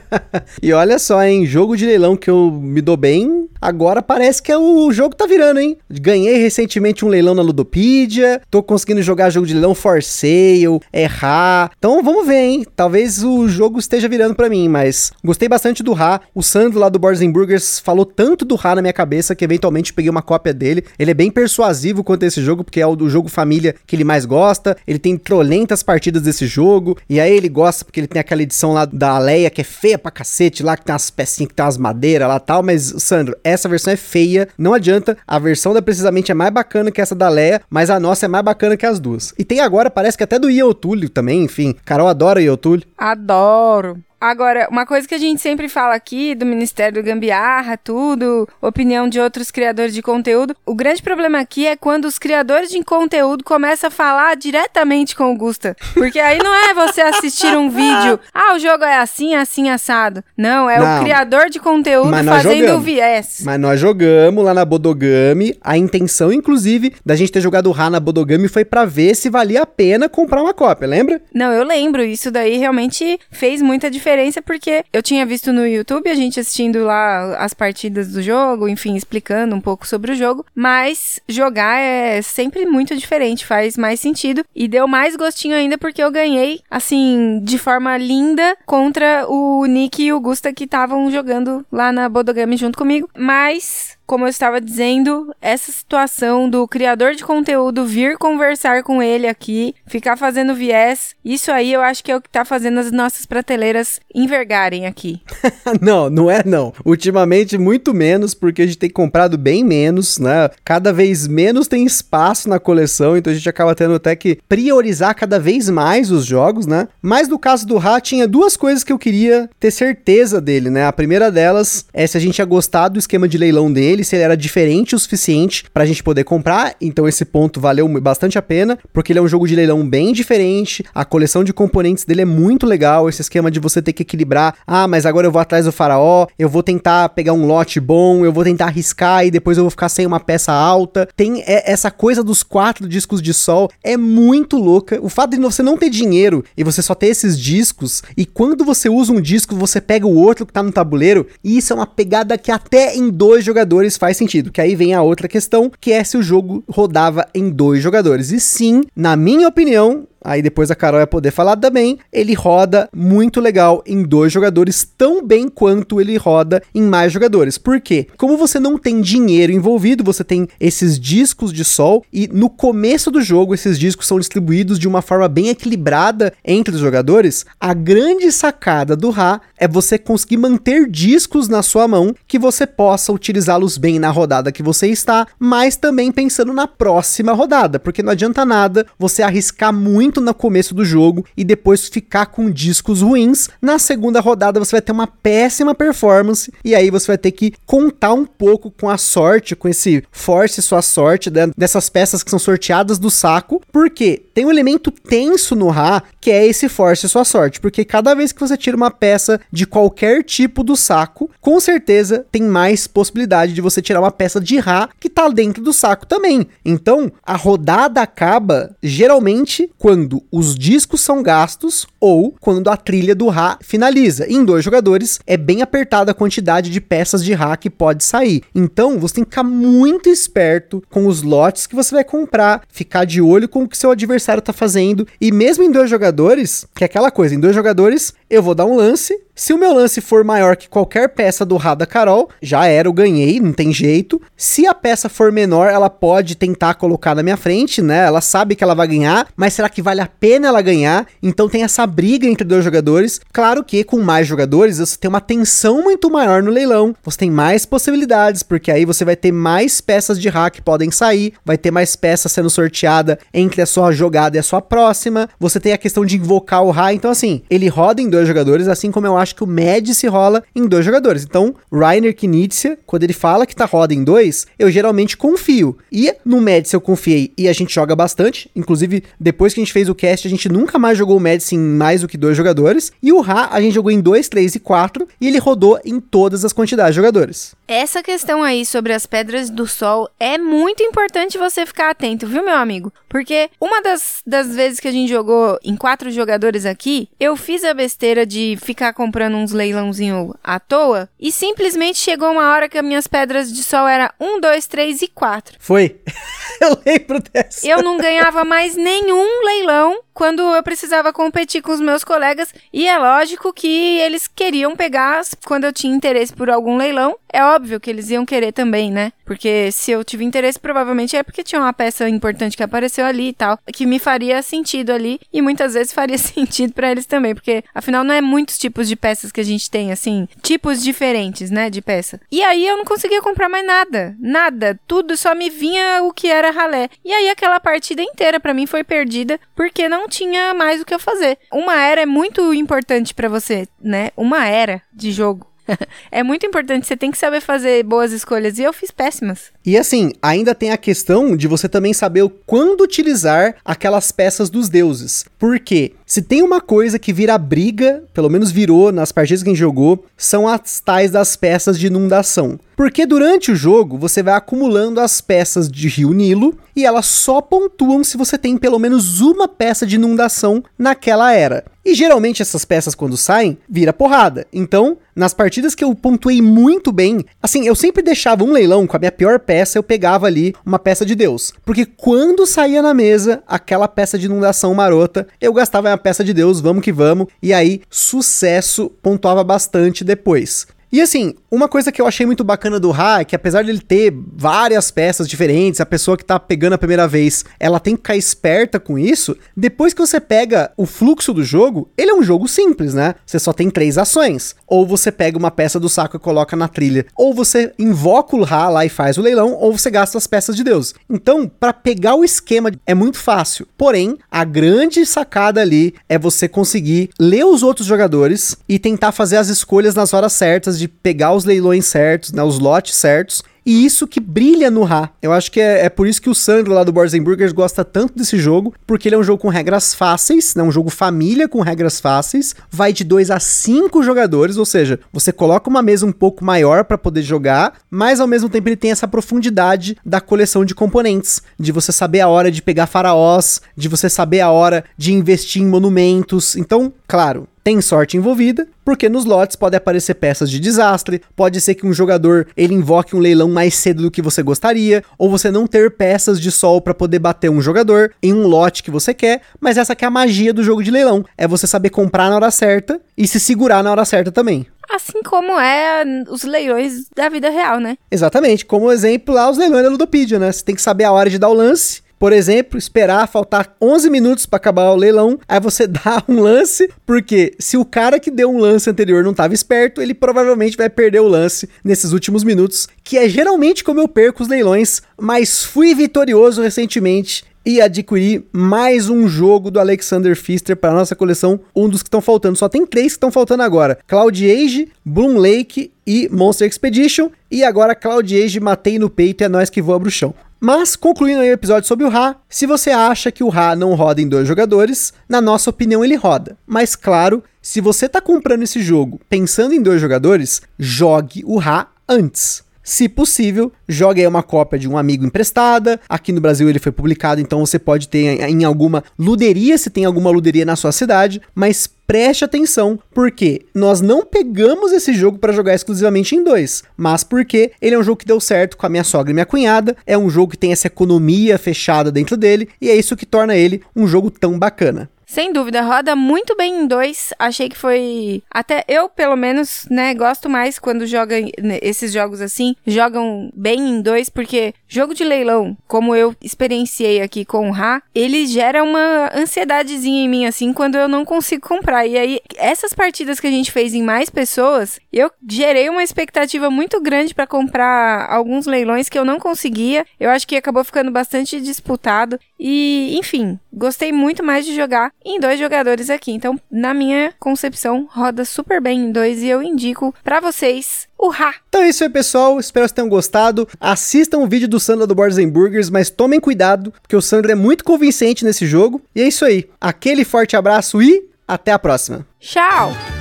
E 0.62 0.74
olha 0.74 1.00
só, 1.00 1.24
hein? 1.24 1.46
Jogo 1.46 1.76
de 1.76 1.86
leilão 1.86 2.16
que 2.16 2.30
eu 2.30 2.52
me 2.52 2.82
dou 2.82 2.98
bem. 2.98 3.48
Agora 3.62 4.02
parece 4.02 4.42
que 4.42 4.52
é 4.52 4.58
o 4.58 4.92
jogo 4.92 5.16
tá 5.16 5.26
virando, 5.26 5.60
hein? 5.60 5.78
Ganhei 5.90 6.38
recentemente 6.38 7.06
um 7.06 7.08
leilão 7.08 7.34
na 7.34 7.42
Ludopedia. 7.42 8.42
Tô 8.50 8.62
conseguindo 8.62 9.02
jogar 9.02 9.30
jogo 9.30 9.48
de 9.48 9.54
leilão 9.54 9.74
for 9.74 10.04
sale, 10.04 10.80
errar. 10.92 11.72
Então 11.78 12.04
vamos 12.04 12.28
ver, 12.28 12.42
hein? 12.42 12.66
Talvez 12.76 13.24
o 13.24 13.48
jogo 13.48 13.80
esteja 13.80 14.08
virando 14.08 14.36
pra 14.36 14.50
mim, 14.50 14.68
mas 14.68 15.12
gostei 15.24 15.48
bastante 15.48 15.84
do 15.84 15.94
Ra. 15.94 16.22
O 16.34 16.42
Sandro 16.42 16.80
lá 16.80 16.90
do 16.90 17.00
Boards 17.00 17.22
and 17.22 17.32
Burgers 17.32 17.80
falou 17.80 18.06
tanto 18.06 18.46
do 18.46 18.56
Ra 18.56 18.76
na 18.76 18.82
minha 18.82 18.94
cabeça 18.94 19.36
que 19.36 19.46
eventualmente 19.46 19.94
peguei 19.94 20.10
uma 20.10 20.22
cópia 20.22 20.54
dele. 20.54 20.84
Ele 20.98 21.12
é 21.12 21.16
bem 21.16 21.32
persuasivo 21.32 22.04
quanto 22.04 22.24
a 22.24 22.28
esse 22.28 22.42
jogo, 22.42 22.64
porque 22.64 22.81
é 22.82 22.88
o 22.88 22.96
do 22.96 23.10
jogo 23.10 23.30
família 23.30 23.76
que 23.86 23.96
ele 23.96 24.04
mais 24.04 24.26
gosta. 24.26 24.76
Ele 24.88 25.00
tem 25.00 25.18
trolentas 25.18 25.84
partidas 25.84 26.24
desse 26.24 26.48
jogo. 26.48 26.98
E 27.10 27.20
aí 27.20 27.32
ele 27.32 27.50
gosta 27.50 27.86
porque 27.86 28.00
ele 28.00 28.08
tem 28.08 28.20
aquela 28.20 28.42
edição 28.42 28.74
lá 28.74 28.86
da 28.86 29.18
Leia 29.20 29.50
que 29.50 29.62
é 29.62 29.64
feia 29.64 30.00
pra 30.00 30.10
cacete, 30.10 30.64
lá 30.64 30.76
que 30.76 30.84
tem 30.84 30.94
umas 30.94 31.10
pecinhas 31.10 31.50
que 31.50 31.56
tem 31.56 31.64
umas 31.64 31.78
madeiras 31.78 32.28
lá 32.28 32.40
tal. 32.40 32.64
Mas, 32.64 32.94
Sandro, 32.98 33.36
essa 33.44 33.70
versão 33.70 33.94
é 33.94 33.98
feia. 33.98 34.48
Não 34.58 34.74
adianta. 34.74 35.18
A 35.28 35.38
versão 35.38 35.74
da 35.74 35.82
Precisamente 35.92 36.32
é 36.32 36.34
mais 36.34 36.54
bacana 36.54 36.90
que 36.90 37.02
essa 37.02 37.14
da 37.14 37.28
Leia, 37.28 37.62
mas 37.70 37.90
a 37.90 38.00
nossa 38.00 38.26
é 38.26 38.30
mais 38.30 38.46
bacana 38.46 38.78
que 38.78 38.86
as 38.86 38.98
duas. 38.98 39.34
E 39.38 39.44
tem 39.44 39.60
agora, 39.60 39.90
parece 39.90 40.18
que 40.18 40.24
até 40.24 40.40
do 40.40 40.50
Ian 40.50 40.72
também, 41.14 41.44
enfim. 41.44 41.76
Carol 41.84 42.08
adora 42.08 42.42
Ian 42.42 42.54
O'Toole. 42.54 42.86
Adoro. 42.98 43.98
Agora, 44.22 44.68
uma 44.70 44.86
coisa 44.86 45.08
que 45.08 45.16
a 45.16 45.18
gente 45.18 45.42
sempre 45.42 45.68
fala 45.68 45.96
aqui 45.96 46.36
do 46.36 46.46
Ministério 46.46 47.02
do 47.02 47.04
Gambiarra, 47.04 47.76
tudo, 47.76 48.48
opinião 48.62 49.10
de 49.10 49.20
outros 49.20 49.50
criadores 49.50 49.96
de 49.96 50.04
conteúdo. 50.04 50.56
O 50.64 50.76
grande 50.76 51.02
problema 51.02 51.40
aqui 51.40 51.66
é 51.66 51.76
quando 51.76 52.06
os 52.06 52.20
criadores 52.20 52.70
de 52.70 52.84
conteúdo 52.84 53.44
começam 53.44 53.88
a 53.88 53.92
falar 53.92 54.36
diretamente 54.36 55.16
com 55.16 55.34
o 55.34 55.36
Gusta. 55.36 55.76
Porque 55.96 56.20
aí 56.20 56.38
não 56.38 56.54
é 56.54 56.72
você 56.72 57.02
assistir 57.02 57.58
um 57.58 57.68
vídeo, 57.68 58.20
ah, 58.32 58.54
o 58.56 58.60
jogo 58.60 58.84
é 58.84 59.00
assim, 59.00 59.34
assim, 59.34 59.72
assado. 59.72 60.24
Não, 60.38 60.70
é 60.70 60.78
Não. 60.78 61.00
o 61.00 61.04
criador 61.04 61.50
de 61.50 61.60
conteúdo 61.60 62.16
fazendo 62.24 62.76
o 62.76 62.80
viés. 62.80 63.42
Mas 63.44 63.60
nós 63.60 63.80
jogamos 63.80 64.46
lá 64.46 64.54
na 64.54 64.64
Bodogami. 64.64 65.58
A 65.64 65.76
intenção, 65.80 66.32
inclusive, 66.32 66.94
da 67.04 67.16
gente 67.16 67.32
ter 67.32 67.42
jogado 67.42 67.66
o 67.66 67.72
Ra 67.72 67.90
na 67.90 68.00
Bodogami 68.00 68.48
foi 68.48 68.64
pra 68.64 68.86
ver 68.86 69.16
se 69.16 69.32
valia 69.32 69.64
a 69.64 69.66
pena 69.66 70.08
comprar 70.08 70.44
uma 70.44 70.54
cópia, 70.54 70.88
lembra? 70.88 71.20
Não, 71.34 71.52
eu 71.52 71.64
lembro. 71.64 72.04
Isso 72.04 72.30
daí 72.30 72.58
realmente 72.58 73.20
fez 73.32 73.64
muita 73.64 73.90
diferença 73.90 74.11
porque 74.42 74.84
eu 74.92 75.02
tinha 75.02 75.26
visto 75.26 75.54
no 75.54 75.66
YouTube 75.66 76.10
a 76.10 76.16
gente 76.16 76.40
assistindo 76.40 76.84
lá 76.84 77.36
as 77.38 77.54
partidas 77.54 78.10
do 78.10 78.22
jogo, 78.22 78.68
enfim, 78.68 78.96
explicando 78.96 79.56
um 79.56 79.62
pouco 79.62 79.88
sobre 79.88 80.12
o 80.12 80.16
jogo. 80.16 80.46
Mas 80.54 81.20
jogar 81.28 81.80
é 81.80 82.22
sempre 82.22 82.66
muito 82.66 82.96
diferente, 82.96 83.46
faz 83.46 83.78
mais 83.78 84.00
sentido. 84.00 84.44
E 84.56 84.68
deu 84.68 84.88
mais 84.88 85.16
gostinho 85.16 85.56
ainda 85.56 85.78
porque 85.78 86.04
eu 86.04 86.12
ganhei, 86.12 86.62
assim, 86.70 87.40
de 87.44 87.58
forma 87.58 87.98
linda 87.98 88.58
contra 88.66 89.26
o 89.28 89.66
Nick 89.66 90.04
e 90.04 90.14
o 90.14 90.20
Gusta 90.20 90.54
que 90.54 90.66
estavam 90.66 91.10
jogando 91.12 91.66
lá 91.72 91.92
na 91.92 92.10
Bodogami 92.10 92.58
junto 92.58 92.78
comigo. 92.78 93.10
Mas 93.18 93.98
como 94.12 94.26
eu 94.26 94.30
estava 94.30 94.60
dizendo, 94.60 95.34
essa 95.42 95.72
situação 95.72 96.50
do 96.50 96.68
criador 96.68 97.16
de 97.16 97.24
conteúdo 97.24 97.86
vir 97.86 98.18
conversar 98.18 98.84
com 98.84 99.02
ele 99.02 99.26
aqui, 99.26 99.74
ficar 99.88 100.18
fazendo 100.18 100.54
viés, 100.54 101.16
isso 101.24 101.50
aí 101.50 101.72
eu 101.72 101.80
acho 101.80 102.04
que 102.04 102.12
é 102.12 102.18
o 102.18 102.20
que 102.20 102.30
tá 102.30 102.44
fazendo 102.44 102.82
as 102.82 102.92
nossas 102.92 103.26
prateleiras 103.26 104.02
envergarem 104.14 104.86
aqui. 104.86 105.22
não, 105.80 106.10
não 106.10 106.30
é 106.30 106.44
não. 106.46 106.74
Ultimamente 106.84 107.58
muito 107.58 107.94
menos, 107.94 108.34
porque 108.34 108.64
a 108.64 108.66
gente 108.66 108.80
tem 108.80 108.90
comprado 108.90 109.38
bem 109.38 109.64
menos, 109.64 110.20
né? 110.20 110.50
Cada 110.66 110.92
vez 110.92 111.26
menos 111.26 111.70
tem 111.70 111.86
espaço 111.86 112.50
na 112.50 112.60
coleção, 112.60 113.16
então 113.16 113.32
a 113.32 113.34
gente 113.34 113.48
acaba 113.48 113.74
tendo 113.74 113.94
até 113.94 114.14
que 114.14 114.40
priorizar 114.50 115.16
cada 115.16 115.40
vez 115.40 115.70
mais 115.70 116.12
os 116.12 116.26
jogos, 116.26 116.68
né? 116.68 116.90
Mas 117.02 117.30
no 117.30 117.40
caso 117.40 117.66
do 117.66 117.78
Ra, 117.78 118.02
tinha 118.02 118.28
duas 118.28 118.58
coisas 118.58 118.84
que 118.84 118.92
eu 118.92 119.00
queria 119.00 119.50
ter 119.58 119.72
certeza 119.72 120.42
dele, 120.42 120.70
né? 120.70 120.86
A 120.86 120.92
primeira 120.92 121.32
delas 121.32 121.86
é 121.94 122.06
se 122.06 122.18
a 122.18 122.20
gente 122.20 122.40
ia 122.40 122.46
gostar 122.46 122.90
do 122.90 123.00
esquema 123.00 123.26
de 123.26 123.38
leilão 123.38 123.72
dele, 123.72 124.01
se 124.04 124.16
ele 124.16 124.24
era 124.24 124.38
diferente 124.38 124.96
o 124.96 125.00
suficiente 125.00 125.66
pra 125.74 125.86
gente 125.86 126.04
poder 126.04 126.24
comprar, 126.24 126.76
então 126.80 127.08
esse 127.08 127.26
ponto 127.26 127.60
valeu 127.60 127.88
bastante 128.02 128.38
a 128.38 128.42
pena, 128.42 128.78
porque 128.94 129.12
ele 129.12 129.20
é 129.20 129.22
um 129.22 129.28
jogo 129.28 129.48
de 129.48 129.56
leilão 129.56 129.88
bem 129.88 130.14
diferente, 130.14 130.84
a 130.94 131.06
coleção 131.06 131.44
de 131.44 131.54
componentes 131.54 132.06
dele 132.06 132.22
é 132.22 132.26
muito 132.26 132.66
legal, 132.66 133.10
esse 133.10 133.22
esquema 133.22 133.50
de 133.50 133.60
você 133.60 133.82
ter 133.82 133.94
que 133.94 134.04
equilibrar, 134.04 134.56
ah, 134.66 134.88
mas 134.88 135.06
agora 135.06 135.28
eu 135.28 135.32
vou 135.32 135.42
atrás 135.42 135.66
do 135.66 135.72
faraó, 135.72 136.28
eu 136.38 136.50
vou 136.50 136.64
tentar 136.64 137.10
pegar 137.10 137.34
um 137.34 137.46
lote 137.46 137.80
bom, 137.80 138.26
eu 138.26 138.32
vou 138.32 138.44
tentar 138.44 138.66
arriscar 138.66 139.26
e 139.26 139.32
depois 139.32 139.58
eu 139.58 139.64
vou 139.64 139.72
ficar 139.72 139.90
sem 139.90 140.06
uma 140.06 140.20
peça 140.20 140.52
alta. 140.52 141.08
Tem 141.16 141.44
essa 141.46 141.90
coisa 141.90 142.24
dos 142.24 142.44
quatro 142.44 142.88
discos 142.88 143.22
de 143.22 143.34
sol, 143.34 143.70
é 143.84 143.98
muito 143.98 144.58
louca. 144.58 145.00
O 145.02 145.10
fato 145.10 145.32
de 145.32 145.40
você 145.40 145.64
não 145.64 145.78
ter 145.78 145.90
dinheiro 145.90 146.44
e 146.56 146.64
você 146.64 146.82
só 146.82 146.94
ter 146.94 147.08
esses 147.08 147.38
discos, 147.40 148.04
e 148.16 148.26
quando 148.26 148.64
você 148.64 148.90
usa 148.90 149.12
um 149.12 149.22
disco, 149.22 149.56
você 149.56 149.82
pega 149.82 150.08
o 150.08 150.16
outro 150.16 150.46
que 150.46 150.54
tá 150.54 150.62
no 150.62 150.72
tabuleiro, 150.72 151.28
e 151.44 151.58
isso 151.58 151.74
é 151.74 151.76
uma 151.76 151.88
pegada 151.88 152.38
que 152.38 152.52
até 152.52 152.96
em 152.96 153.10
dois 153.10 153.44
jogadores 153.44 153.81
faz 153.90 154.18
sentido. 154.18 154.52
Que 154.52 154.62
aí 154.62 154.76
vem 154.76 154.94
a 154.94 155.02
outra 155.02 155.28
questão, 155.28 155.72
que 155.80 155.92
é 155.92 156.04
se 156.04 156.18
o 156.18 156.24
jogo 156.24 156.64
rodava 156.70 157.28
em 157.34 157.50
dois 157.50 157.82
jogadores. 157.82 158.32
E 158.32 158.40
sim, 158.40 158.84
na 158.96 159.16
minha 159.16 159.48
opinião, 159.48 160.08
aí 160.24 160.42
depois 160.42 160.72
a 160.72 160.76
Carol 160.76 161.00
vai 161.00 161.08
poder 161.08 161.32
falar 161.32 161.56
também, 161.56 162.00
ele 162.12 162.34
roda 162.34 162.90
muito 162.96 163.40
legal 163.40 163.84
em 163.86 164.04
dois 164.04 164.32
jogadores, 164.32 164.88
tão 164.98 165.26
bem 165.26 165.48
quanto 165.48 166.00
ele 166.00 166.18
roda 166.18 166.62
em 166.74 166.82
mais 166.82 167.12
jogadores. 167.12 167.58
Por 167.58 167.80
quê? 167.80 168.08
Como 168.18 168.38
você 168.38 168.60
não 168.60 168.78
tem 168.78 169.02
dinheiro 169.02 169.52
envolvido, 169.52 170.04
você 170.04 170.24
tem 170.24 170.48
esses 170.60 171.00
discos 171.00 171.54
de 171.54 171.64
sol 171.64 172.04
e 172.12 172.28
no 172.28 172.50
começo 172.50 173.10
do 173.12 173.22
jogo 173.22 173.54
esses 173.54 173.80
discos 173.80 174.08
são 174.08 174.20
distribuídos 174.20 174.80
de 174.80 174.88
uma 174.88 175.02
forma 175.02 175.28
bem 175.28 175.50
equilibrada 175.50 176.34
entre 176.44 176.74
os 176.74 176.82
jogadores, 176.82 177.46
a 177.60 177.74
grande 177.74 178.32
sacada 178.32 178.96
do 178.96 179.10
Ra 179.10 179.42
é 179.58 179.68
você 179.68 179.98
conseguir 179.98 180.38
manter 180.38 180.90
discos 180.90 181.48
na 181.48 181.62
sua 181.62 181.88
mão 181.88 182.14
que 182.28 182.40
você 182.40 182.66
possa 182.66 183.12
utilizá-los 183.14 183.78
bem 183.78 184.00
na 184.00 184.10
rodada 184.10 184.52
que 184.52 184.64
você 184.64 184.88
está, 184.88 185.28
mas 185.40 185.76
também 185.76 186.12
pensando 186.12 186.52
na 186.52 186.68
próxima 186.68 187.32
rodada, 187.34 187.80
porque 187.80 188.04
não 188.04 188.12
adianta 188.12 188.44
nada 188.44 188.86
você 188.98 189.22
arriscar 189.22 189.72
muito 189.72 190.11
muito 190.12 190.20
no 190.20 190.34
começo 190.34 190.76
do 190.76 190.84
jogo 190.84 191.26
e 191.38 191.44
depois 191.46 191.88
ficar 191.88 192.26
com 192.26 192.52
discos 192.52 193.02
ruins. 193.02 193.48
Na 193.62 193.80
segunda 193.80 194.20
rodada 194.20 194.60
você 194.60 194.72
vai 194.72 194.82
ter 194.82 194.92
uma 194.92 195.08
péssima 195.08 195.74
performance 195.74 196.52
e 196.66 196.76
aí 196.76 196.90
você 196.90 197.08
vai 197.08 197.18
ter 197.18 197.32
que 197.32 197.54
contar 197.66 198.14
um 198.14 198.26
pouco 198.26 198.70
com 198.70 198.90
a 198.90 198.98
sorte, 198.98 199.56
com 199.56 199.70
esse 199.70 200.04
force 200.12 200.62
sua 200.62 200.82
sorte 200.82 201.32
né, 201.32 201.50
dessas 201.58 201.90
peças 201.90 202.24
que 202.24 202.30
são 202.30 202.40
sorteadas 202.40 203.00
do 203.00 203.10
saco, 203.10 203.62
porque 203.72 204.22
tem 204.34 204.46
um 204.46 204.52
elemento 204.52 204.92
tenso 204.92 205.56
no 205.56 205.70
Ra 205.70 206.04
que 206.20 206.30
é 206.30 206.46
esse 206.46 206.68
force 206.68 207.08
sua 207.08 207.24
sorte, 207.24 207.62
porque 207.62 207.86
cada 207.86 208.14
vez 208.14 208.34
que 208.34 208.42
você 208.42 208.58
tira 208.58 208.76
uma 208.76 208.92
peça 208.92 209.40
de 209.52 209.66
qualquer 209.66 210.24
tipo 210.24 210.62
do 210.62 210.76
saco, 210.76 211.32
com 211.40 211.60
certeza 211.60 212.26
tem 212.32 212.44
mais 212.44 212.86
possibilidade 212.86 213.54
de 213.54 213.62
você 213.62 213.82
tirar 213.82 214.02
uma 214.02 214.12
peça 214.12 214.42
de 214.42 214.60
Ra 214.60 214.90
que 215.00 215.10
tá 215.10 215.30
dentro 215.30 215.64
do 215.64 215.72
saco 215.72 216.06
também. 216.06 216.48
Então, 216.66 217.12
a 217.26 217.38
rodada 217.38 218.02
acaba 218.02 218.76
geralmente 218.84 219.72
quando 219.78 220.01
quando 220.02 220.24
os 220.32 220.56
discos 220.56 221.02
são 221.02 221.22
gastos 221.22 221.86
ou 222.00 222.34
quando 222.40 222.70
a 222.70 222.78
trilha 222.78 223.14
do 223.14 223.28
Ra 223.28 223.60
finaliza. 223.62 224.26
Em 224.28 224.44
dois 224.44 224.66
jogadores, 224.66 225.20
é 225.28 225.38
bem 225.38 225.62
apertada 225.62 226.10
a 226.10 226.16
quantidade 226.16 226.72
de 226.72 226.82
peças 226.82 227.24
de 227.24 227.34
Ra 227.34 227.56
que 227.56 227.70
pode 227.70 228.04
sair. 228.04 228.42
Então, 228.56 228.98
você 228.98 229.16
tem 229.16 229.24
que 229.24 229.30
ficar 229.30 229.44
muito 229.44 230.10
esperto 230.10 230.82
com 230.90 231.06
os 231.06 231.22
lotes 231.22 231.68
que 231.68 231.76
você 231.76 231.94
vai 231.94 232.04
comprar, 232.04 232.64
ficar 232.68 233.06
de 233.06 233.22
olho 233.22 233.48
com 233.48 233.64
o 233.64 233.68
que 233.68 233.78
seu 233.78 233.92
adversário 233.92 234.40
está 234.40 234.52
fazendo. 234.52 235.08
E 235.20 235.32
mesmo 235.32 235.64
em 235.64 235.72
dois 235.72 235.90
jogadores, 235.90 236.66
que 236.74 236.84
é 236.84 236.86
aquela 236.86 237.12
coisa, 237.12 237.36
em 237.36 237.40
dois 237.40 237.54
jogadores, 237.54 238.14
eu 238.32 238.42
vou 238.42 238.56
dar 238.56 238.66
um 238.66 238.76
lance, 238.76 239.22
se 239.36 239.54
o 239.54 239.58
meu 239.58 239.74
lance 239.74 240.00
for 240.02 240.24
maior 240.24 240.56
que 240.56 240.70
qualquer 240.70 241.10
peça 241.10 241.44
do 241.44 241.58
Rada 241.58 241.86
Carol, 241.86 242.30
já 242.42 242.68
era, 242.68 242.88
eu 242.88 242.94
ganhei, 242.94 243.40
não 243.40 243.52
tem 243.52 243.74
jeito. 243.74 244.22
Se 244.38 244.68
a 244.68 244.74
peça 244.74 245.10
for 245.10 245.32
menor, 245.32 245.70
ela 245.70 245.90
pode 245.90 246.36
tentar 246.36 246.76
colocar 246.76 247.16
na 247.16 247.24
minha 247.24 247.36
frente, 247.36 247.82
né? 247.82 248.06
Ela 248.06 248.22
sabe 248.22 248.56
que 248.56 248.64
ela 248.64 248.76
vai 248.76 248.88
ganhar, 248.88 249.28
mas 249.36 249.54
será 249.54 249.68
que 249.68 249.82
vale 249.82 250.00
a 250.00 250.06
pena 250.06 250.48
ela 250.48 250.62
ganhar? 250.62 251.08
Então 251.24 251.50
tem 251.50 251.64
essa 251.64 251.86
briga 251.88 252.28
entre 252.28 252.46
dois 252.46 252.64
jogadores. 252.64 253.20
Claro 253.34 253.64
que 253.64 253.84
com 253.84 254.00
mais 254.00 254.28
jogadores, 254.28 254.78
você 254.78 254.98
tem 254.98 255.10
uma 255.10 255.20
tensão 255.20 255.82
muito 255.82 256.10
maior 256.10 256.44
no 256.44 256.52
leilão. 256.52 256.96
Você 257.04 257.18
tem 257.18 257.32
mais 257.32 257.66
possibilidades, 257.66 258.44
porque 258.44 258.72
aí 258.72 258.86
você 258.86 259.04
vai 259.04 259.16
ter 259.16 259.32
mais 259.32 259.82
peças 259.82 260.20
de 260.20 260.30
hack 260.30 260.52
que 260.52 260.62
podem 260.62 260.92
sair, 260.92 261.34
vai 261.44 261.58
ter 261.58 261.72
mais 261.72 261.96
peças 261.96 262.32
sendo 262.32 262.50
sorteada 262.50 263.18
entre 263.34 263.62
a 263.62 263.66
sua 263.66 263.92
jogada 263.92 264.38
e 264.38 264.40
a 264.40 264.44
sua 264.44 264.62
próxima. 264.62 265.28
Você 265.40 265.60
tem 265.60 265.74
a 265.74 265.78
questão 265.78 266.06
de 266.06 266.18
invocar 266.18 266.64
o 266.64 266.70
Ra, 266.70 266.94
então 266.94 267.10
assim, 267.10 267.42
ele 267.50 267.68
roda 267.68 268.02
em 268.02 268.10
dois 268.10 268.21
jogadores, 268.28 268.68
assim 268.68 268.92
como 268.92 269.08
eu 269.08 269.18
acho 269.18 269.32
acho 269.32 269.36
que 269.36 269.44
o 269.44 269.48
Médici 269.48 270.08
rola 270.08 270.44
em 270.54 270.68
dois 270.68 270.86
jogadores. 270.86 271.24
Então, 271.24 271.56
Rainer 271.72 272.16
Knizia, 272.16 272.78
quando 272.86 273.04
ele 273.04 273.14
fala 273.14 273.46
que 273.46 273.56
tá 273.56 273.66
roda 273.66 273.94
em 273.94 274.04
dois, 274.04 274.46
eu 274.60 274.70
geralmente 274.70 275.18
confio. 275.18 275.78
E 275.92 276.14
no 276.26 276.42
Médici 276.42 276.76
eu 276.76 276.82
confiei 276.82 277.32
e 277.38 277.48
a 277.48 277.54
gente 277.54 277.74
joga 277.74 277.96
bastante. 277.96 278.52
Inclusive, 278.56 279.04
depois 279.20 279.54
que 279.54 279.62
a 279.62 279.64
gente 279.64 279.74
fez 279.74 279.90
o 279.90 279.96
cast, 279.96 280.28
a 280.28 280.30
gente 280.30 280.50
nunca 280.50 280.78
mais 280.78 280.98
jogou 280.98 281.18
o 281.18 281.20
Médici 281.20 281.56
em 281.56 281.60
mais 281.60 282.02
do 282.02 282.08
que 282.08 282.18
dois 282.18 282.36
jogadores. 282.36 282.92
E 283.02 283.12
o 283.12 283.22
Ra, 283.22 283.50
a 283.52 283.62
gente 283.62 283.74
jogou 283.74 283.92
em 283.92 284.02
dois, 284.02 284.28
três 284.28 284.54
e 284.56 284.60
quatro. 284.60 285.08
E 285.20 285.28
ele 285.28 285.38
rodou 285.38 285.80
em 285.86 286.00
todas 286.00 286.44
as 286.44 286.54
quantidades 286.54 286.94
de 286.94 286.98
jogadores. 286.98 287.56
Essa 287.72 288.04
questão 288.04 288.44
aí 288.44 288.66
sobre 288.66 288.92
as 288.92 289.06
pedras 289.06 289.50
do 289.50 289.66
sol 289.66 290.10
é 290.20 290.38
muito 290.38 290.84
importante 290.84 291.38
você 291.38 291.66
ficar 291.66 291.92
atento, 291.92 292.28
viu, 292.28 292.44
meu 292.44 292.58
amigo? 292.58 292.92
Porque 293.08 293.50
uma 293.62 293.82
das, 293.82 294.22
das 294.28 294.54
vezes 294.54 294.82
que 294.82 294.90
a 294.90 294.92
gente 294.92 295.10
jogou 295.10 295.58
em 295.64 295.78
quatro 295.78 296.12
jogadores 296.12 296.66
aqui, 296.66 297.08
eu 297.18 297.38
fiz 297.38 297.64
a 297.64 297.74
besteira 297.74 298.26
de 298.26 298.58
ficar 298.62 298.92
comprando 298.92 299.38
uns 299.38 299.54
leilãozinho 299.54 300.36
à 300.44 300.60
toa 300.60 301.08
e 301.18 301.32
simplesmente 301.32 301.98
chegou 301.98 302.30
uma 302.30 302.52
hora 302.52 302.68
que 302.68 302.78
as 302.78 302.84
minhas 302.84 303.08
pedras 303.08 303.50
de 303.50 303.64
sol 303.64 303.88
era 303.88 304.14
1, 304.20 304.42
2, 304.42 304.68
3 304.68 305.02
e 305.04 305.08
4. 305.08 305.56
Foi. 305.58 305.98
eu 306.60 306.78
lembro 306.86 307.24
dessa. 307.32 307.66
Eu 307.66 307.82
não 307.82 307.96
ganhava 307.96 308.44
mais 308.44 308.76
nenhum 308.76 309.46
leilão 309.46 310.02
quando 310.14 310.42
eu 310.42 310.62
precisava 310.62 311.14
competir 311.14 311.62
com 311.62 311.72
os 311.72 311.80
meus 311.80 312.04
colegas. 312.04 312.54
E 312.72 312.88
é 312.88 312.98
lógico 312.98 313.54
que 313.54 313.98
eles 314.00 314.28
queriam 314.28 314.76
pegar 314.76 315.22
quando 315.46 315.64
eu 315.64 315.74
tinha 315.74 315.96
interesse 315.96 316.34
por 316.34 316.50
algum 316.50 316.78
leilão. 316.78 317.18
É 317.32 317.44
óbvio 317.44 317.61
que 317.80 317.90
eles 317.90 318.10
iam 318.10 318.26
querer 318.26 318.52
também, 318.52 318.92
né? 318.92 319.12
Porque 319.26 319.72
se 319.72 319.92
eu 319.92 320.04
tive 320.04 320.24
interesse, 320.24 320.60
provavelmente 320.60 321.16
é 321.16 321.24
porque 321.24 321.44
tinha 321.44 321.62
uma 321.62 321.74
peça 321.74 322.08
importante 322.10 322.58
que 322.58 322.64
apareceu 322.64 323.06
ali 323.06 323.30
e 323.30 323.34
tal, 323.34 323.58
que 323.74 323.86
me 323.86 324.00
faria 324.00 324.42
sentido 324.42 324.92
ali. 324.92 325.20
E 325.32 325.42
muitas 325.42 325.74
vezes 325.74 325.94
faria 325.94 326.18
sentido 326.18 326.74
para 326.74 326.92
eles 326.92 327.06
também, 327.06 327.34
porque 327.34 327.64
afinal 327.74 328.04
não 328.04 328.14
é 328.14 328.22
muitos 328.22 328.58
tipos 328.58 328.88
de 328.88 328.96
peças 328.96 329.32
que 329.32 329.42
a 329.42 329.46
gente 329.46 329.70
tem, 329.70 329.92
assim, 329.92 330.28
tipos 330.42 330.82
diferentes, 330.82 331.52
né, 331.52 331.70
de 331.70 331.82
peça. 331.82 332.20
E 332.32 332.44
aí 332.44 332.66
eu 332.66 332.78
não 332.78 332.86
conseguia 332.86 333.22
comprar 333.22 333.50
mais 333.50 333.66
nada, 333.66 334.16
nada. 334.20 334.80
Tudo 334.88 335.16
só 335.16 335.36
me 335.36 335.50
vinha 335.50 336.04
o 336.04 336.14
que 336.14 336.28
era 336.28 336.52
ralé. 336.52 336.90
E 337.04 337.14
aí 337.14 337.30
aquela 337.30 337.60
partida 337.60 338.02
inteira 338.02 338.40
para 338.40 338.54
mim 338.54 338.66
foi 338.66 338.84
perdida 338.84 339.40
porque 339.56 339.88
não 339.88 340.08
tinha 340.08 340.54
mais 340.54 340.82
o 340.82 340.86
que 340.86 340.94
eu 340.94 341.00
fazer. 341.00 341.38
Uma 341.52 341.80
era 341.80 342.02
é 342.02 342.06
muito 342.06 342.54
importante 342.54 343.14
para 343.14 343.30
você, 343.30 343.68
né? 343.80 344.12
Uma 344.16 344.48
era 344.48 344.82
de 344.94 345.12
jogo. 345.12 345.51
é 346.12 346.24
muito 346.24 346.46
importante, 346.46 346.88
você 346.88 346.98
tem 346.98 347.12
que 347.12 347.18
saber 347.18 347.42
fazer 347.42 347.84
boas 347.84 348.12
escolhas 348.12 348.58
e 348.58 348.64
eu 348.64 348.74
fiz 348.74 348.92
péssimas. 348.92 349.52
E 349.66 349.78
assim, 349.78 350.12
ainda 350.22 350.56
tem 350.56 350.72
a 350.72 350.78
questão 350.78 351.36
de 351.36 351.48
você 351.48 351.68
também 351.70 351.94
saber 351.94 352.28
quando 352.46 352.82
utilizar 352.82 353.56
aquelas 353.64 354.12
peças 354.12 354.50
dos 354.50 354.70
deuses. 354.70 355.26
Porque 355.38 355.94
se 356.12 356.22
tem 356.22 356.44
uma 356.44 356.60
coisa 356.60 357.00
que 357.00 357.14
vira 357.14 357.38
briga, 357.38 358.04
pelo 358.14 358.30
menos 358.30 358.52
virou 358.52 358.92
nas 358.92 359.14
partidas 359.14 359.42
que 359.44 359.50
a 359.50 359.54
gente 359.54 359.60
jogou, 359.62 360.04
são 360.18 360.46
as 360.46 360.82
tais 360.82 361.10
das 361.10 361.38
peças 361.38 361.80
de 361.80 361.88
inundação. 361.88 362.60
Porque 362.76 363.06
durante 363.06 363.50
o 363.50 363.56
jogo 363.56 363.98
você 363.98 364.22
vai 364.22 364.34
acumulando 364.34 365.00
as 365.00 365.22
peças 365.22 365.70
de 365.70 365.88
Rio 365.88 366.12
Nilo 366.12 366.58
e 366.76 366.86
elas 366.86 367.06
só 367.06 367.40
pontuam 367.40 368.04
se 368.04 368.18
você 368.18 368.38
tem 368.38 368.58
pelo 368.58 368.80
menos 368.80 369.22
uma 369.22 369.48
peça 369.48 369.86
de 369.86 369.96
inundação 369.96 370.64
naquela 370.78 371.32
era. 371.32 371.64
E 371.84 371.96
geralmente 371.96 372.42
essas 372.42 372.64
peças 372.64 372.94
quando 372.94 373.18
saem, 373.18 373.58
vira 373.68 373.92
porrada. 373.92 374.46
Então, 374.54 374.98
nas 375.16 375.34
partidas 375.34 375.74
que 375.74 375.84
eu 375.84 375.94
pontuei 375.96 376.42
muito 376.42 376.92
bem, 376.92 377.26
assim, 377.42 377.68
eu 377.68 377.76
sempre 377.76 378.04
deixava 378.04 378.44
um 378.44 378.52
leilão 378.52 378.86
com 378.86 378.96
a 378.96 379.00
minha 379.00 379.12
pior 379.12 379.40
peça, 379.40 379.78
eu 379.78 379.84
pegava 379.84 380.28
ali 380.28 380.56
uma 380.66 380.78
peça 380.78 381.06
de 381.06 381.16
Deus. 381.16 381.54
Porque 381.66 381.86
quando 381.86 382.46
saía 382.46 382.82
na 382.82 382.94
mesa 382.94 383.44
aquela 383.48 383.88
peça 383.88 384.18
de 384.18 384.28
inundação 384.28 384.74
marota, 384.76 385.28
eu 385.40 385.54
gastava 385.54 385.90
peça 386.02 386.24
de 386.24 386.34
Deus, 386.34 386.60
vamos 386.60 386.84
que 386.84 386.92
vamos, 386.92 387.28
e 387.42 387.54
aí 387.54 387.82
sucesso 387.90 388.90
pontuava 389.02 389.44
bastante 389.44 390.04
depois. 390.04 390.68
E 390.92 391.00
assim, 391.00 391.36
uma 391.50 391.70
coisa 391.70 391.90
que 391.90 392.02
eu 392.02 392.06
achei 392.06 392.26
muito 392.26 392.44
bacana 392.44 392.78
do 392.78 392.92
Ra 392.92 393.22
é 393.22 393.26
que 393.26 393.34
apesar 393.34 393.64
dele 393.64 393.80
ter 393.80 394.14
várias 394.36 394.92
peças 394.92 395.26
diferentes, 395.26 395.80
a 395.80 395.86
pessoa 395.86 396.18
que 396.18 396.26
tá 396.26 396.38
pegando 396.38 396.74
a 396.74 396.78
primeira 396.78 397.08
vez, 397.08 397.46
ela 397.58 397.80
tem 397.80 397.96
que 397.96 398.02
ficar 398.02 398.18
esperta 398.18 398.78
com 398.78 399.00
isso. 399.00 399.38
Depois 399.56 399.94
que 399.94 400.02
você 400.02 400.20
pega 400.20 400.70
o 400.76 400.86
fluxo 400.86 401.34
do 401.34 401.46
jogo, 401.46 401.90
ele 401.98 402.12
é 402.12 402.14
um 402.14 402.22
jogo 402.22 402.46
simples, 402.46 402.94
né? 402.94 403.16
Você 403.26 403.40
só 403.40 403.54
tem 403.54 403.70
três 403.70 403.98
ações. 403.98 404.54
Ou 404.68 404.86
você 404.86 405.14
pega 405.14 405.38
uma 405.38 405.50
peça 405.50 405.80
do 405.80 405.88
saco 405.88 406.18
e 406.18 406.20
coloca 406.20 406.58
na 406.58 406.68
trilha, 406.68 407.06
ou 407.16 407.34
você 407.34 407.72
invoca 407.80 408.36
o 408.36 408.44
Ra 408.44 408.68
lá 408.68 408.86
e 408.86 408.90
faz 408.90 409.18
o 409.18 409.22
leilão, 409.22 409.54
ou 409.54 409.78
você 409.78 409.90
gasta 409.90 410.18
as 410.18 410.28
peças 410.28 410.58
de 410.58 410.64
Deus. 410.64 410.94
Então, 411.10 411.48
para 411.48 411.72
pegar 411.72 412.16
o 412.16 412.26
esquema 412.26 412.70
é 412.86 412.94
muito 412.94 413.18
fácil. 413.18 413.66
Porém, 413.78 414.18
a 414.30 414.44
grande 414.44 415.06
sacada 415.06 415.62
ali 415.62 415.94
é 416.10 416.20
você 416.20 416.50
conseguir 416.50 417.12
ler 417.18 417.46
os 417.46 417.64
outros 417.64 417.88
jogadores 417.88 418.58
e 418.68 418.78
tentar 418.78 419.14
fazer 419.14 419.38
as 419.38 419.48
escolhas 419.48 419.96
nas 419.96 420.14
horas 420.14 420.34
certas 420.34 420.81
de 420.82 420.88
pegar 420.88 421.34
os 421.34 421.46
leilões 421.46 421.86
certos, 421.86 422.32
né, 422.32 422.44
os 422.44 422.60
lotes 422.60 422.96
certos 422.96 423.44
e 423.66 423.86
isso 423.86 424.08
que 424.08 424.20
brilha 424.20 424.72
no 424.72 424.84
Ra. 424.84 425.12
Eu 425.22 425.32
acho 425.32 425.52
que 425.52 425.60
é, 425.60 425.86
é, 425.86 425.90
por 425.90 426.08
isso 426.08 426.22
que 426.22 426.30
o 426.30 426.36
Sandro 426.36 426.74
lá 426.74 426.84
do 426.84 426.92
Boards 426.92 427.18
Burgers 427.24 427.52
gosta 427.52 427.86
tanto 427.86 428.16
desse 428.16 428.38
jogo, 428.38 428.74
porque 428.88 429.08
ele 429.08 429.16
é 429.16 429.18
um 429.18 429.24
jogo 429.24 429.42
com 429.42 429.50
regras 429.50 429.94
fáceis, 429.94 430.56
né? 430.56 430.64
um 430.64 430.72
jogo 430.72 430.90
família 430.90 431.48
com 431.48 431.62
regras 431.62 432.00
fáceis, 432.00 432.56
vai 432.72 432.92
de 432.92 433.04
2 433.04 433.30
a 433.30 433.40
5 433.40 434.02
jogadores, 434.02 434.58
ou 434.58 434.66
seja, 434.66 435.00
você 435.14 435.32
coloca 435.32 435.70
uma 435.70 435.82
mesa 435.82 436.06
um 436.06 436.12
pouco 436.12 436.44
maior 436.44 436.84
para 436.84 436.98
poder 436.98 437.22
jogar, 437.22 437.74
mas 437.90 438.20
ao 438.20 438.28
mesmo 438.28 438.50
tempo 438.50 438.68
ele 438.68 438.76
tem 438.76 438.92
essa 438.92 439.08
profundidade 439.08 439.96
da 440.04 440.20
coleção 440.20 440.66
de 440.66 440.74
componentes, 440.74 441.42
de 441.60 441.72
você 441.72 441.92
saber 441.92 442.22
a 442.22 442.28
hora 442.28 442.52
de 442.52 442.62
pegar 442.62 442.88
faraós, 442.88 443.62
de 443.78 443.88
você 443.88 444.10
saber 444.10 444.42
a 444.42 444.50
hora 444.50 444.84
de 444.98 445.14
investir 445.14 445.62
em 445.62 445.68
monumentos. 445.68 446.56
Então, 446.56 446.92
claro, 447.08 447.48
tem 447.64 447.82
sorte 447.82 448.18
envolvida, 448.18 448.68
porque 448.84 449.10
nos 449.10 449.26
lotes 449.26 449.56
pode 449.56 449.76
aparecer 449.76 450.16
peças 450.16 450.50
de 450.50 450.60
desastre, 450.60 451.22
pode 451.36 451.62
ser 451.62 451.76
que 451.76 451.86
um 451.86 451.94
jogador 451.94 452.48
ele 452.56 452.74
invoque 452.74 453.16
um 453.16 453.20
leilão 453.20 453.50
mais 453.50 453.76
cedo 453.76 454.04
do 454.04 454.12
que 454.12 454.22
você 454.22 454.42
gostaria, 454.42 455.04
ou 455.18 455.30
você 455.30 455.52
não 455.52 455.68
ter 455.68 455.92
peças 455.92 456.40
de 456.40 456.52
sol 456.52 456.82
para 456.82 456.94
poder 456.94 457.20
bater 457.20 457.50
um 457.50 457.62
jogador 457.62 458.12
em 458.22 458.34
um 458.34 458.48
lote 458.48 458.84
que 458.84 458.92
você 458.92 459.14
quer, 459.14 459.42
mas 459.60 459.78
essa 459.78 459.96
que 459.96 460.04
é 460.04 460.08
a 460.08 460.12
magia 460.12 460.54
do 460.54 460.64
jogo 460.64 460.84
de 460.84 460.92
leilão, 460.92 461.26
é 461.38 461.48
você 461.48 461.68
saber 461.68 461.90
comprar 461.90 462.30
na 462.30 462.36
hora 462.36 462.52
certa 462.52 463.00
e 463.18 463.28
se 463.28 463.40
segurar 463.40 463.84
na 463.84 463.92
hora 463.92 464.06
certa 464.06 464.32
também. 464.32 464.66
Assim 464.94 465.24
como 465.24 465.58
é 465.58 466.04
os 466.30 466.44
leilões 466.44 467.06
da 467.16 467.30
vida 467.30 467.50
real, 467.50 467.80
né? 467.80 467.98
Exatamente, 468.12 468.66
como 468.66 468.92
exemplo 468.92 469.34
lá 469.34 469.50
os 469.50 469.58
leilões 469.58 469.84
da 469.84 469.90
Ludopedia, 469.90 470.38
né? 470.38 470.52
Você 470.52 470.64
tem 470.66 470.76
que 470.76 470.82
saber 470.82 471.06
a 471.06 471.12
hora 471.14 471.30
de 471.30 471.40
dar 471.40 471.48
o 471.48 471.54
lance, 471.54 472.01
por 472.22 472.34
exemplo, 472.34 472.78
esperar 472.78 473.28
faltar 473.28 473.76
11 473.82 474.08
minutos 474.12 474.46
para 474.46 474.58
acabar 474.58 474.92
o 474.92 474.96
leilão, 474.96 475.40
aí 475.48 475.60
você 475.60 475.88
dá 475.90 476.24
um 476.30 476.40
lance, 476.40 476.88
porque 477.04 477.56
se 477.58 477.78
o 477.78 477.84
cara 477.84 478.20
que 478.20 478.30
deu 478.30 478.48
um 478.48 478.60
lance 478.60 478.88
anterior 478.88 479.24
não 479.24 479.32
estava 479.32 479.56
esperto, 479.56 480.00
ele 480.00 480.14
provavelmente 480.14 480.78
vai 480.78 480.88
perder 480.88 481.20
o 481.20 481.28
lance 481.28 481.68
nesses 481.84 482.12
últimos 482.12 482.44
minutos, 482.44 482.88
que 483.04 483.18
é 483.18 483.28
geralmente 483.28 483.84
como 483.84 484.00
eu 484.00 484.08
perco 484.08 484.44
os 484.44 484.50
leilões, 484.50 485.02
mas 485.20 485.64
fui 485.64 485.96
vitorioso 485.96 486.62
recentemente 486.62 487.44
e 487.66 487.82
adquirir 487.82 488.44
mais 488.52 489.10
um 489.10 489.28
jogo 489.28 489.72
do 489.72 489.80
Alexander 489.80 490.36
Pfister 490.36 490.78
para 490.78 490.94
nossa 490.94 491.16
coleção, 491.16 491.60
um 491.76 491.90
dos 491.90 492.04
que 492.04 492.08
estão 492.08 492.22
faltando. 492.22 492.56
Só 492.56 492.70
tem 492.70 492.86
três 492.86 493.14
que 493.14 493.18
estão 493.18 493.32
faltando 493.32 493.64
agora: 493.64 493.98
Cloud 494.08 494.52
Age, 494.52 494.90
Bloom 495.04 495.40
Lake 495.40 495.92
e 496.06 496.30
Monster 496.32 496.68
Expedition. 496.68 497.32
E 497.50 497.64
agora 497.64 497.96
Cloud 497.96 498.44
Age 498.44 498.60
matei 498.60 498.98
no 498.98 499.10
peito 499.10 499.42
e 499.42 499.46
é 499.46 499.50
nós 499.50 499.70
que 499.72 499.82
voa 499.82 500.00
chão. 500.10 500.34
Mas, 500.64 500.96
concluindo 500.96 501.42
aí 501.42 501.50
o 501.50 501.54
episódio 501.54 501.88
sobre 501.88 502.06
o 502.06 502.10
Ra, 502.10 502.36
se 502.48 502.68
você 502.68 502.92
acha 502.92 503.32
que 503.32 503.44
o 503.44 503.50
Ra 503.50 503.76
não 503.76 503.96
roda 503.96 504.22
em 504.22 504.30
dois 504.30 504.48
jogadores, 504.48 505.12
na 505.28 505.42
nossa 505.42 505.72
opinião 505.72 506.06
ele 506.06 506.16
roda. 506.16 506.56
Mas, 506.68 506.96
claro, 506.96 507.44
se 507.60 507.82
você 507.82 508.06
está 508.06 508.22
comprando 508.22 508.62
esse 508.62 508.80
jogo 508.80 509.20
pensando 509.28 509.74
em 509.74 509.82
dois 509.82 510.00
jogadores, 510.00 510.62
jogue 510.78 511.42
o 511.48 511.58
Ra 511.58 511.88
antes. 512.08 512.64
Se 512.84 513.08
possível, 513.08 513.72
jogue 513.88 514.22
aí 514.22 514.28
uma 514.28 514.44
cópia 514.44 514.80
de 514.80 514.88
um 514.88 514.98
amigo 514.98 515.26
emprestada. 515.26 516.00
Aqui 516.10 516.32
no 516.32 516.42
Brasil 516.42 516.70
ele 516.70 516.80
foi 516.80 516.92
publicado, 516.92 517.40
então 517.40 517.66
você 517.66 517.78
pode 517.78 518.08
ter 518.08 518.42
em 518.42 518.64
alguma 518.64 519.04
luderia, 519.18 519.78
se 519.78 519.90
tem 519.90 520.06
alguma 520.06 520.32
luderia 520.32 520.66
na 520.66 520.76
sua 520.76 520.92
cidade, 520.92 521.42
mas 521.54 521.88
preste 522.12 522.44
atenção, 522.44 523.00
porque 523.14 523.62
nós 523.74 524.02
não 524.02 524.26
pegamos 524.26 524.92
esse 524.92 525.14
jogo 525.14 525.38
para 525.38 525.54
jogar 525.54 525.74
exclusivamente 525.74 526.36
em 526.36 526.44
dois, 526.44 526.84
mas 526.98 527.24
porque 527.24 527.72
ele 527.82 527.96
é 527.96 528.00
um 528.00 528.04
jogo 528.04 528.18
que 528.18 528.26
deu 528.26 528.40
certo 528.40 528.76
com 528.76 528.86
a 528.86 528.90
minha 528.90 529.04
sogra 529.04 529.32
e 529.32 529.34
minha 529.34 529.46
cunhada, 529.46 529.96
é 530.06 530.18
um 530.18 530.30
jogo 530.30 530.52
que 530.52 530.58
tem 530.58 530.74
essa 530.74 530.88
economia 530.88 531.58
fechada 531.58 532.12
dentro 532.12 532.36
dele, 532.36 532.68
e 532.82 532.90
é 532.90 532.96
isso 532.96 533.16
que 533.16 533.26
torna 533.26 533.56
ele 533.56 533.82
um 533.96 534.06
jogo 534.08 534.30
tão 534.30 534.60
bacana. 534.60 535.10
Sem 535.32 535.54
dúvida, 535.54 535.82
roda 535.82 536.14
muito 536.14 536.58
bem 536.58 536.82
em 536.82 536.86
dois. 536.86 537.34
Achei 537.40 537.70
que 537.70 537.78
foi. 537.78 538.44
Até 538.52 538.84
eu, 538.86 539.08
pelo 539.08 539.38
menos, 539.38 539.88
né, 539.90 540.14
gosto 540.14 540.50
mais 540.50 540.78
quando 540.78 541.08
joga 541.08 541.40
né, 541.58 541.80
esses 541.82 542.12
jogos 542.12 542.42
assim. 542.42 542.76
Jogam 542.86 543.50
bem 543.56 543.80
em 543.80 544.02
dois, 544.02 544.28
porque 544.28 544.74
jogo 544.90 545.16
de 545.16 545.24
leilão, 545.24 545.78
como 545.88 546.14
eu 546.14 546.36
experienciei 546.44 547.22
aqui 547.22 547.46
com 547.46 547.70
o 547.70 547.72
Ra, 547.72 548.04
ele 548.14 548.46
gera 548.46 548.84
uma 548.84 549.32
ansiedadezinha 549.34 550.26
em 550.26 550.28
mim, 550.28 550.46
assim, 550.46 550.74
quando 550.74 550.96
eu 550.96 551.08
não 551.08 551.24
consigo 551.24 551.66
comprar. 551.66 552.06
E 552.06 552.18
aí, 552.18 552.42
essas 552.58 552.94
partidas 552.94 553.40
que 553.40 553.48
a 553.48 553.52
gente 553.52 553.72
fez 553.72 553.94
em 553.94 554.04
mais 554.04 554.30
pessoas, 554.30 555.00
eu 555.14 555.32
gerei 555.48 555.88
uma 555.88 556.04
expectativa 556.04 556.70
muito 556.70 557.00
grande 557.00 557.34
para 557.34 557.48
comprar 557.48 558.30
alguns 558.30 558.66
leilões 558.66 559.08
que 559.08 559.18
eu 559.18 559.24
não 559.24 559.40
conseguia. 559.40 560.06
Eu 560.20 560.30
acho 560.30 560.46
que 560.46 560.58
acabou 560.58 560.84
ficando 560.84 561.10
bastante 561.10 561.62
disputado. 561.62 562.38
E, 562.60 563.18
enfim, 563.18 563.58
gostei 563.74 564.12
muito 564.12 564.44
mais 564.44 564.66
de 564.66 564.76
jogar 564.76 565.12
em 565.24 565.40
dois 565.40 565.60
jogadores 565.60 566.10
aqui. 566.10 566.32
Então, 566.32 566.60
na 566.70 566.94
minha 566.94 567.34
concepção, 567.40 568.08
roda 568.12 568.46
super 568.46 568.82
bem 568.82 569.00
em 569.00 569.12
dois 569.12 569.42
e 569.42 569.48
eu 569.48 569.62
indico 569.62 570.14
para 570.24 570.40
vocês 570.40 571.08
o 571.18 571.30
Ra. 571.30 571.54
Então 571.70 571.84
é 571.84 571.90
isso 571.90 572.04
aí, 572.04 572.10
pessoal. 572.10 572.60
Espero 572.60 572.88
que 572.88 572.94
tenham 572.94 573.10
gostado. 573.10 573.68
Assistam 573.80 574.40
o 574.40 574.48
vídeo 574.48 574.68
do 574.68 574.80
Sandro 574.80 575.06
do 575.06 575.16
Boards 575.16 575.38
Burgers, 575.52 575.90
mas 575.90 576.10
tomem 576.10 576.40
cuidado, 576.40 576.94
porque 577.02 577.16
o 577.16 577.22
Sandro 577.22 577.52
é 577.52 577.56
muito 577.56 577.84
convincente 577.84 578.44
nesse 578.44 578.66
jogo. 578.66 579.02
E 579.16 579.22
é 579.22 579.28
isso 579.28 579.46
aí. 579.46 579.70
Aquele 579.80 580.26
forte 580.26 580.56
abraço 580.56 581.02
e 581.02 581.30
até 581.48 581.72
a 581.72 581.80
próxima. 581.80 582.26
Tchau! 582.40 583.21